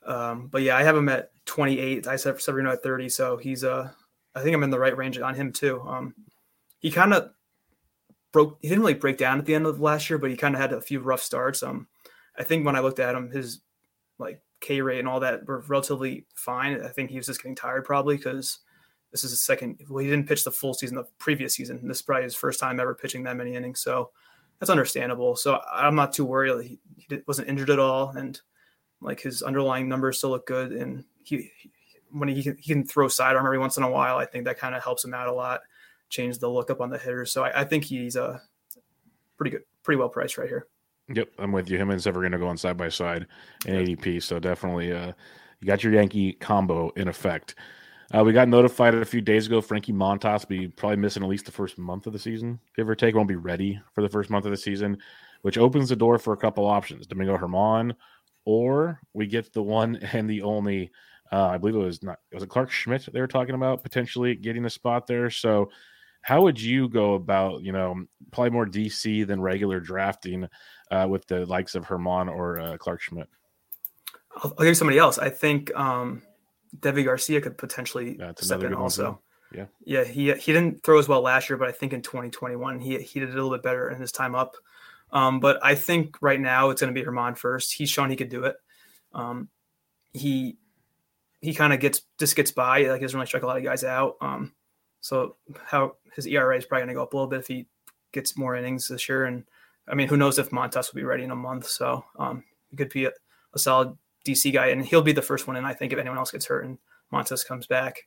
[0.06, 2.06] Um, but yeah, I have him at 28.
[2.06, 3.08] I said Severino at 30.
[3.08, 3.90] So he's uh
[4.36, 5.80] I think I'm in the right range on him too.
[5.80, 6.14] Um,
[6.78, 7.30] he kind of
[8.32, 8.58] broke.
[8.60, 10.60] He didn't really break down at the end of last year, but he kind of
[10.60, 11.62] had a few rough starts.
[11.62, 11.88] Um,
[12.38, 13.62] I think when I looked at him, his
[14.18, 16.82] like K rate and all that were relatively fine.
[16.82, 18.58] I think he was just getting tired probably because
[19.10, 19.80] this is his second.
[19.88, 21.88] Well, he didn't pitch the full season the previous season.
[21.88, 23.80] This is probably his first time ever pitching that many innings.
[23.80, 24.10] So
[24.60, 25.34] that's understandable.
[25.36, 26.62] So I'm not too worried.
[26.62, 28.38] He, he wasn't injured at all, and
[29.00, 30.72] like his underlying numbers still look good.
[30.72, 31.70] And he, he
[32.10, 34.58] when he can, he can throw sidearm every once in a while, I think that
[34.58, 35.60] kind of helps him out a lot.
[36.08, 37.32] Change the look up on the hitters.
[37.32, 38.38] So I, I think he's a uh,
[39.36, 40.66] pretty good, pretty well priced right here.
[41.12, 41.78] Yep, I'm with you.
[41.78, 43.26] Him and Severino going to go on side by side
[43.66, 44.22] in ADP.
[44.22, 45.12] So definitely, uh,
[45.60, 47.54] you got your Yankee combo in effect.
[48.14, 49.60] Uh, we got notified a few days ago.
[49.60, 52.88] Frankie Montas will be probably missing at least the first month of the season, give
[52.88, 53.14] or take.
[53.14, 54.98] Won't be ready for the first month of the season,
[55.42, 57.94] which opens the door for a couple options: Domingo Germán,
[58.46, 60.90] or we get the one and the only.
[61.32, 62.20] Uh, I believe it was not.
[62.32, 65.28] Was it Clarke Schmidt they were talking about potentially getting a spot there?
[65.28, 65.70] So,
[66.22, 70.48] how would you go about you know probably more DC than regular drafting
[70.90, 73.28] uh, with the likes of Germán or uh, Clarke Schmidt?
[74.36, 75.18] I'll, I'll, give you somebody else.
[75.18, 75.74] I think.
[75.76, 76.22] Um
[76.80, 79.20] Deivi Garcia could potentially step in also.
[79.54, 79.66] Yeah.
[79.84, 80.04] Yeah.
[80.04, 83.20] He he didn't throw as well last year, but I think in 2021 he he
[83.20, 84.56] did a little bit better in his time up.
[85.16, 87.72] Um, but I think right now it's going to be Germán first.
[87.72, 88.56] He's shown he could do it.
[89.14, 89.48] Um,
[90.12, 90.58] he
[91.40, 92.82] he kind of gets just gets by.
[92.82, 94.16] Like he doesn't really strike a lot of guys out.
[94.20, 94.52] Um,
[95.00, 97.66] so how his ERA is probably going to go up a little bit if he
[98.12, 99.24] gets more innings this year.
[99.24, 99.44] And
[99.88, 101.66] I mean, who knows if Montas will be ready in a month?
[101.66, 103.12] So um, he could be a,
[103.54, 106.18] a solid DC guy, and he'll be the first one And I think if anyone
[106.18, 106.76] else gets hurt and
[107.10, 108.02] Montas comes back.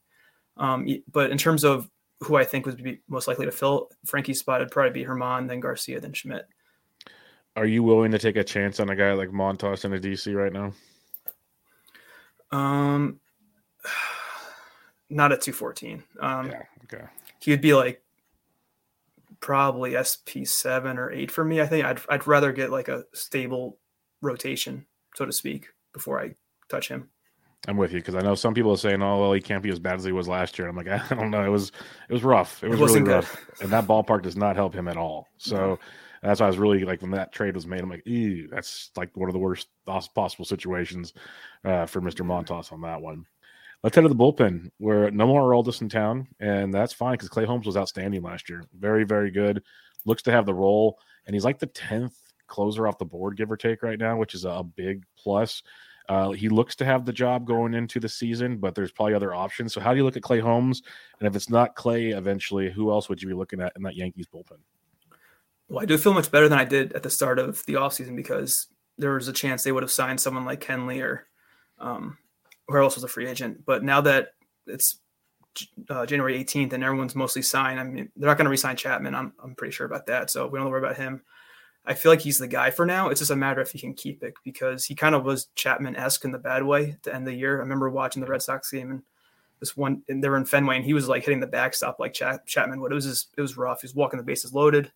[0.57, 4.41] Um, but in terms of who I think would be most likely to fill Frankie's
[4.41, 6.45] spot, it'd probably be Germán, then Garcia, then Schmidt.
[7.55, 10.33] Are you willing to take a chance on a guy like Montas in a DC
[10.35, 10.73] right now?
[12.51, 13.19] Um,
[15.09, 16.03] not at two fourteen.
[16.19, 17.05] Um, yeah, okay.
[17.39, 18.01] He'd be like
[19.39, 21.61] probably SP seven or eight for me.
[21.61, 23.77] I think I'd I'd rather get like a stable
[24.21, 24.85] rotation,
[25.15, 26.35] so to speak before I
[26.69, 27.09] touch him.
[27.67, 29.69] I'm with you because I know some people are saying, "Oh, well, he can't be
[29.69, 31.43] as bad as he was last year." I'm like, I don't know.
[31.43, 31.71] It was
[32.09, 32.63] it was rough.
[32.63, 35.27] It was it really rough, and that ballpark does not help him at all.
[35.37, 35.79] So no.
[36.21, 37.81] That's why I was really like when that trade was made.
[37.81, 41.13] I'm like, "Ew, that's like one of the worst possible situations
[41.65, 42.25] uh, for Mr.
[42.25, 43.25] Montas on that one."
[43.83, 44.69] Let's head to the bullpen.
[44.77, 48.49] Where no more Aroldis in town, and that's fine because Clay Holmes was outstanding last
[48.49, 48.63] year.
[48.77, 49.63] Very, very good.
[50.05, 53.51] Looks to have the role, and he's like the tenth closer off the board, give
[53.51, 55.63] or take, right now, which is a big plus.
[56.09, 59.33] Uh, he looks to have the job going into the season, but there's probably other
[59.33, 59.73] options.
[59.73, 60.81] So, how do you look at Clay Holmes?
[61.19, 63.95] And if it's not Clay eventually, who else would you be looking at in that
[63.95, 64.57] Yankees bullpen?
[65.69, 68.15] Well, I do feel much better than I did at the start of the offseason
[68.15, 71.27] because there was a chance they would have signed someone like Kenley or
[71.79, 72.17] um,
[72.73, 73.65] else was a free agent.
[73.65, 74.29] But now that
[74.65, 74.99] it's
[75.89, 79.13] uh, January 18th and everyone's mostly signed, I mean, they're not going to resign Chapman.
[79.15, 80.31] I'm, I'm pretty sure about that.
[80.31, 81.21] So we don't worry about him.
[81.85, 83.09] I feel like he's the guy for now.
[83.09, 85.95] It's just a matter if he can keep it because he kind of was Chapman
[85.95, 87.57] esque in the bad way to end the year.
[87.57, 89.03] I remember watching the Red Sox game and
[89.59, 92.13] this one, and they were in Fenway and he was like hitting the backstop like
[92.13, 92.91] Chapman would.
[92.91, 93.81] It was just, it was rough.
[93.81, 94.91] He was walking the bases loaded.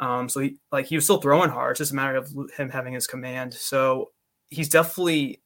[0.00, 1.72] Um, so he like he was still throwing hard.
[1.72, 3.54] It's just a matter of him having his command.
[3.54, 4.10] So
[4.48, 5.42] he's definitely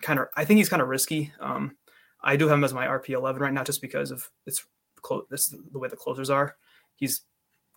[0.00, 0.28] kind of.
[0.36, 1.32] I think he's kind of risky.
[1.40, 1.76] Um,
[2.22, 4.64] I do have him as my RP eleven right now, just because of it's
[5.02, 5.26] close.
[5.30, 6.56] This the way the closers are.
[6.94, 7.22] He's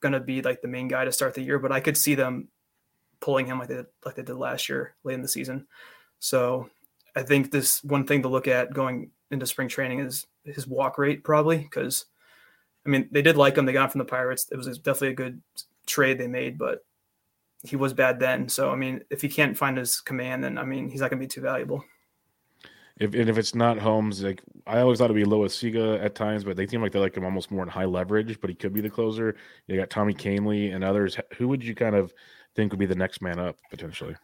[0.10, 2.48] to be like the main guy to start the year, but I could see them
[3.20, 5.68] pulling him like they like they did last year late in the season.
[6.20, 6.70] So
[7.16, 10.98] I think this one thing to look at going into spring training is his walk
[10.98, 12.06] rate probably because
[12.86, 13.66] I mean they did like him.
[13.66, 14.48] They got him from the Pirates.
[14.52, 15.42] It was definitely a good
[15.86, 16.80] trade they made, but
[17.64, 18.50] he was bad then.
[18.50, 21.20] So I mean, if he can't find his command, then I mean he's not going
[21.20, 21.84] to be too valuable.
[23.00, 26.44] If and if it's not Holmes, like I always thought it'd be Loaisiga at times,
[26.44, 28.40] but they seem like they like him almost more in high leverage.
[28.40, 29.36] But he could be the closer.
[29.68, 31.18] You got Tommy Kahnle and others.
[31.38, 32.14] Who would you kind of
[32.56, 34.16] think would be the next man up potentially?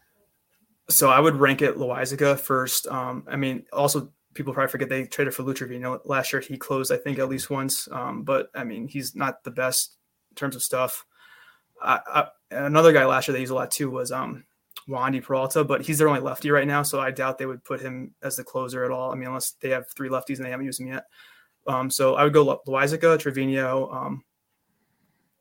[0.90, 2.88] So I would rank it Loaisiga first.
[2.88, 6.40] Um, I mean, also people probably forget they traded for Lou Trivino last year.
[6.40, 7.90] He closed, I think, at least once.
[7.92, 9.98] Um, but I mean, he's not the best
[10.30, 11.04] in terms of stuff.
[11.82, 14.46] I, another guy last year they used a lot too was um,
[14.88, 17.82] Wandy Peralta, but he's their only lefty right now, so I doubt they would put
[17.82, 19.12] him as the closer at all.
[19.12, 21.04] I mean, unless they have three lefties and they haven't used him yet.
[21.68, 23.94] Um, so I would go Loaisiga, Trivino.
[23.94, 24.24] Um,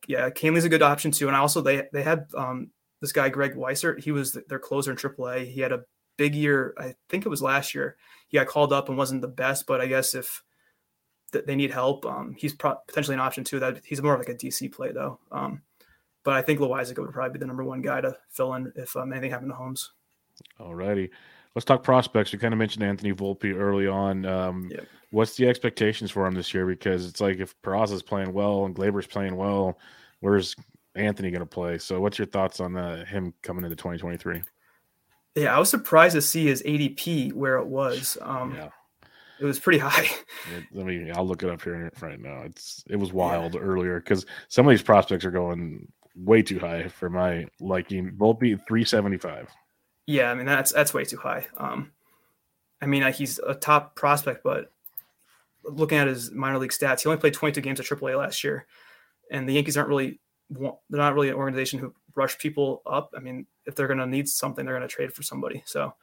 [0.09, 1.29] yeah, Kahnle's a good option too.
[1.29, 2.71] And I also they they had um,
[3.01, 4.03] this guy Greg Weissert.
[4.03, 5.47] He was their closer in AAA.
[5.53, 5.85] He had a
[6.17, 6.75] big year.
[6.79, 7.97] I think it was last year.
[8.29, 10.43] He got called up and wasn't the best, but I guess if
[11.33, 13.61] th- they need help, um, he's pro- potentially an option too.
[13.61, 15.21] That he's more of like a DC play though.
[15.31, 15.63] Um,
[16.27, 18.97] but I think Loaisiga would probably be the number one guy to fill in if
[18.97, 19.93] um, anything happened to Holmes.
[20.61, 21.09] Alrighty.
[21.55, 22.33] Let's talk prospects.
[22.33, 24.27] We kind of mentioned Anthony Volpe early on.
[24.27, 24.89] Um, yep.
[25.13, 26.67] What's the expectations for him this year?
[26.67, 29.79] Because it's like if Peraza's playing well and Gleyber's playing well,
[30.19, 30.57] where's
[30.97, 31.79] Anthony going to play?
[31.79, 34.43] So, what's your thoughts on uh, him coming into 2023?
[35.37, 38.19] Yeah, I was surprised to see his ADP where it was.
[38.21, 38.71] Um, yeah.
[39.39, 40.09] It was pretty high.
[40.73, 41.13] Let me.
[41.13, 42.43] I'll look it up here right now.
[42.43, 43.61] It's it was wild yeah.
[43.61, 45.87] earlier because some of these prospects are going
[46.17, 48.13] way too high for my liking.
[48.13, 49.49] Volpe three seventy five.
[50.07, 51.47] Yeah, I mean that's that's way too high.
[51.57, 51.93] Um,
[52.81, 54.73] I mean he's a top prospect, but
[55.65, 58.45] looking at his minor league stats, he only played twenty two games at AAA last
[58.45, 58.67] year,
[59.31, 63.13] and the Yankees aren't really they're not really an organization who rush people up.
[63.17, 65.63] I mean, if they're going to need something, they're going to trade for somebody.
[65.67, 65.95] So,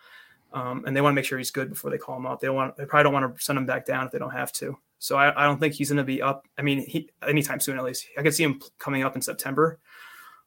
[0.51, 2.39] um, and they want to make sure he's good before they call him up.
[2.39, 4.51] They want they probably don't want to send him back down if they don't have
[4.53, 4.78] to.
[5.03, 6.47] So I, I don't think he's going to be up.
[6.57, 8.07] I mean, he anytime soon at least.
[8.17, 9.77] I could see him coming up in September.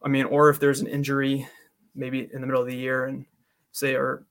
[0.03, 1.47] I mean, or if there's an injury,
[1.95, 3.27] maybe in the middle of the year, and
[3.73, 4.25] say, or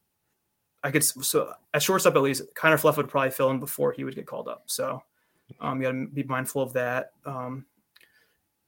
[0.84, 4.04] I could so at shortstop at least, Kiner Falefa would probably fill in before he
[4.04, 4.64] would get called up.
[4.66, 5.04] So
[5.62, 7.12] um, you got to be mindful of that.
[7.24, 7.68] Um,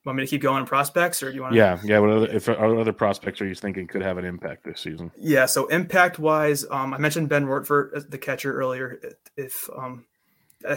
[0.05, 1.53] want me to keep going on prospects, or do you want?
[1.53, 1.57] To...
[1.57, 1.97] Yeah, yeah.
[1.97, 5.09] What other, if other prospects are you thinking could have an impact this season?
[5.17, 5.47] Yeah.
[5.47, 8.99] So impact wise, um, I mentioned Ben Rortvedt, the catcher earlier.
[9.35, 10.05] If um,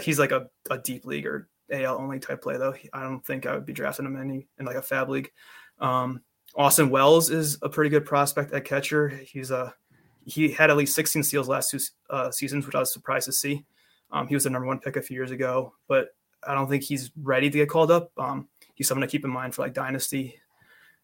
[0.00, 3.46] he's like a, a deep league or AL only type play, though, I don't think
[3.46, 5.30] I would be drafting him any in like a fab league.
[5.78, 6.22] Um,
[6.54, 9.08] Austin Wells is a pretty good prospect at catcher.
[9.08, 9.74] He's a
[10.24, 11.78] he had at least 16 steals last two
[12.10, 13.64] uh, seasons, which I was surprised to see.
[14.12, 16.08] Um, he was the number one pick a few years ago, but
[16.46, 18.10] I don't think he's ready to get called up.
[18.18, 20.38] Um, he's someone to keep in mind for like dynasty.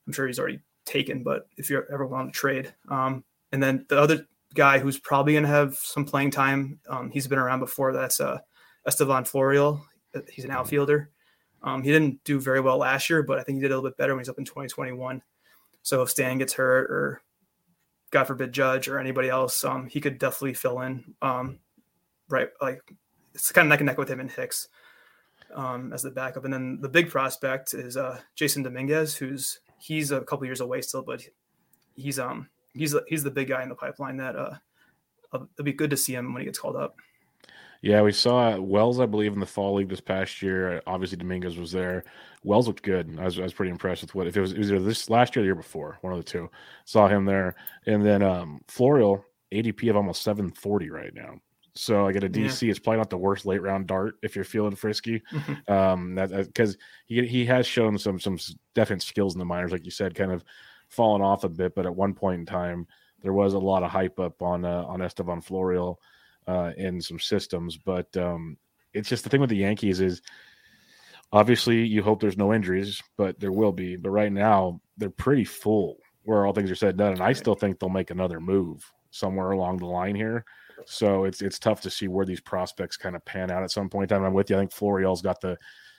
[0.07, 3.87] I'm sure he's already taken, but if you're ever willing to trade, um, and then
[3.89, 7.61] the other guy who's probably going to have some playing time, um, he's been around
[7.61, 7.93] before.
[7.93, 8.39] That's uh,
[8.87, 9.81] Estevan Florial.
[10.31, 11.11] He's an outfielder.
[11.63, 13.91] Um, he didn't do very well last year, but I think he did a little
[13.91, 15.23] bit better when he's up in 2021.
[15.83, 17.23] So if Stan gets hurt or
[18.11, 21.15] God forbid Judge or anybody else, um, he could definitely fill in.
[21.23, 21.59] Um,
[22.29, 22.81] right, like
[23.35, 24.69] it's kind of neck and neck with him and Hicks
[25.55, 26.45] um, as the backup.
[26.45, 30.81] And then the big prospect is uh, Jasson Dominguez, who's he's a couple years away
[30.81, 31.23] still, but
[31.95, 34.55] he's um he's he's the big guy in the pipeline that uh
[35.33, 36.97] it'll be good to see him when he gets called up.
[37.87, 40.83] Yeah, we saw Wells, I believe, in the fall league this past year.
[40.89, 42.03] Obviously, Dominguez was there.
[42.43, 43.17] Wells looked good.
[43.17, 45.09] I was, I was pretty impressed with what if it was, it was either this
[45.09, 46.51] last year or the year before, one of the two.
[46.85, 47.55] Saw him there,
[47.87, 49.23] and then um, Florial
[49.53, 51.37] ADP of almost seven forty right now.
[51.77, 52.63] So I get a DC.
[52.63, 52.71] Yeah.
[52.71, 55.73] It's probably not the worst late round dart if you're feeling frisky, mm-hmm.
[55.73, 56.77] um, that because
[57.07, 58.37] he he has shown some some
[58.75, 60.43] definite skills in the minors, like you said, kind of
[60.89, 61.77] fallen off a bit.
[61.77, 62.89] But at one point in time,
[63.23, 65.99] there was a lot of hype up on uh, on Estevan Florial
[66.47, 67.77] uh, in some systems.
[67.77, 68.57] But um,
[68.93, 70.23] it's just the thing with the Yankees is
[71.33, 73.97] obviously you hope there's no injuries, but there will be.
[73.97, 77.33] But right now they're pretty full where all things are said and done, and I
[77.33, 80.45] still think they'll make another move somewhere along the line here.
[80.85, 83.89] So it's it's tough to see where these prospects kind of pan out at some
[83.89, 84.27] point in time.
[84.27, 84.57] I'm with you.
[84.57, 85.57] I think Florial's got the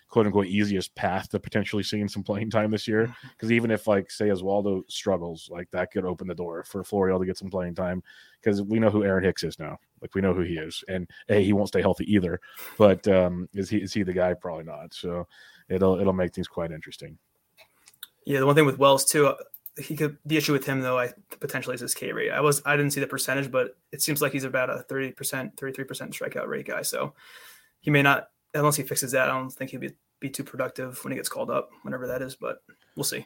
[0.09, 3.13] quote unquote easiest path to potentially seeing some playing time this year.
[3.21, 3.55] Because mm-hmm.
[3.55, 7.25] even if like say Oswaldo struggles, like that could open the door for Florial to
[7.25, 8.01] get some playing time.
[8.41, 9.77] Because we know who Aaron Hicks is now.
[10.01, 12.39] Like we know who he is, and hey, he won't stay healthy either.
[12.77, 14.33] But um, is he is he the guy?
[14.35, 14.93] Probably not.
[14.93, 15.27] So
[15.69, 17.17] it'll it'll make things quite interesting.
[18.25, 19.35] Yeah, the one thing with Wells too, uh,
[19.81, 22.31] he could the issue with him though, I potentially is his K rate.
[22.31, 25.11] I was I didn't see the percentage, but it seems like he's about a thirty
[25.11, 26.83] percent, thirty three percent strikeout rate guy.
[26.83, 27.13] So
[27.79, 28.27] he may not
[28.57, 31.29] unless he fixes that, I don't think he'd be be too productive when he gets
[31.29, 32.35] called up, whenever that is.
[32.35, 32.57] But
[32.95, 33.25] we'll see.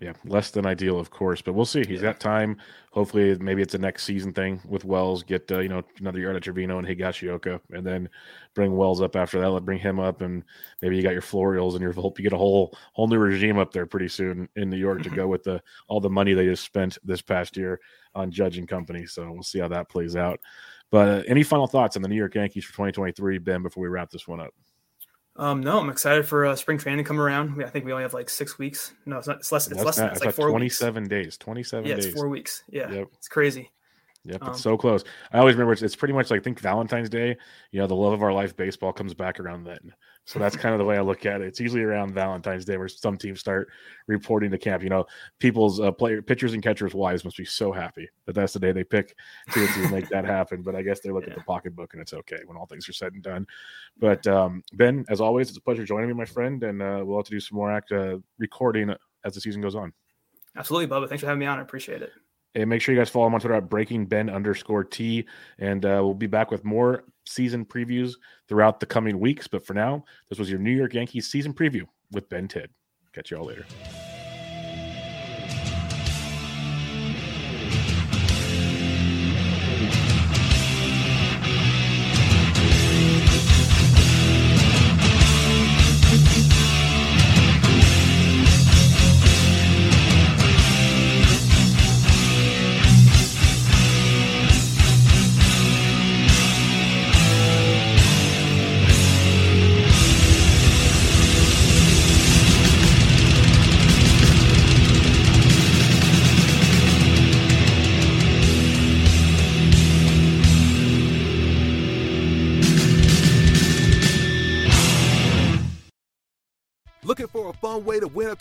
[0.00, 1.84] Yeah, less than ideal, of course, but we'll see.
[1.86, 2.12] He's yeah.
[2.12, 2.56] got time.
[2.92, 5.22] Hopefully, maybe it's a next season thing with Wells.
[5.22, 8.08] Get uh, you know another year out of Trevino and Higashioka, and then
[8.54, 9.50] bring Wells up after that.
[9.50, 10.44] Let bring him up, and
[10.80, 13.58] maybe you got your Florials and your hope you get a whole whole new regime
[13.58, 16.46] up there pretty soon in New York to go with the all the money they
[16.46, 17.78] just spent this past year
[18.14, 19.04] on judging company.
[19.06, 20.40] So we'll see how that plays out.
[20.90, 23.62] But uh, any final thoughts on the New York Yankees for 2023, Ben?
[23.62, 24.52] Before we wrap this one up.
[25.42, 27.64] Um, no, I'm excited for uh, spring training to come around.
[27.64, 28.94] I think we only have like six weeks.
[29.06, 29.38] No, it's not.
[29.38, 29.68] It's less.
[29.68, 29.96] It's less.
[29.96, 31.08] Than, it's like four 27 weeks.
[31.08, 31.36] days.
[31.36, 32.06] 27 yeah, days.
[32.06, 32.62] it's four weeks.
[32.68, 33.08] Yeah, yep.
[33.14, 33.72] it's crazy.
[34.24, 35.02] Yep, um, it's so close.
[35.32, 37.36] I always remember it's, it's pretty much like I think Valentine's Day.
[37.72, 39.92] You know, the love of our life baseball comes back around then.
[40.24, 41.48] So that's kind of the way I look at it.
[41.48, 43.68] It's usually around Valentine's Day where some teams start
[44.06, 44.82] reporting to camp.
[44.82, 45.06] You know,
[45.40, 48.70] people's uh, player pitchers and catchers' wives must be so happy that that's the day
[48.70, 49.16] they pick
[49.52, 50.62] to, to make that happen.
[50.62, 51.30] But I guess they look yeah.
[51.30, 53.46] at the pocketbook and it's okay when all things are said and done.
[53.98, 57.18] But um, Ben, as always, it's a pleasure joining me, my friend, and uh, we'll
[57.18, 58.94] have to do some more act uh, recording
[59.24, 59.92] as the season goes on.
[60.56, 61.08] Absolutely, Bubba.
[61.08, 61.58] Thanks for having me on.
[61.58, 62.12] I appreciate it.
[62.54, 65.26] And make sure you guys follow him on Twitter at Breaking Ben underscore T.
[65.58, 68.14] And uh, we'll be back with more season previews
[68.48, 69.46] throughout the coming weeks.
[69.48, 72.68] But for now, this was your New York Yankees season preview with Ben Tidd.
[73.12, 73.66] Catch you all later.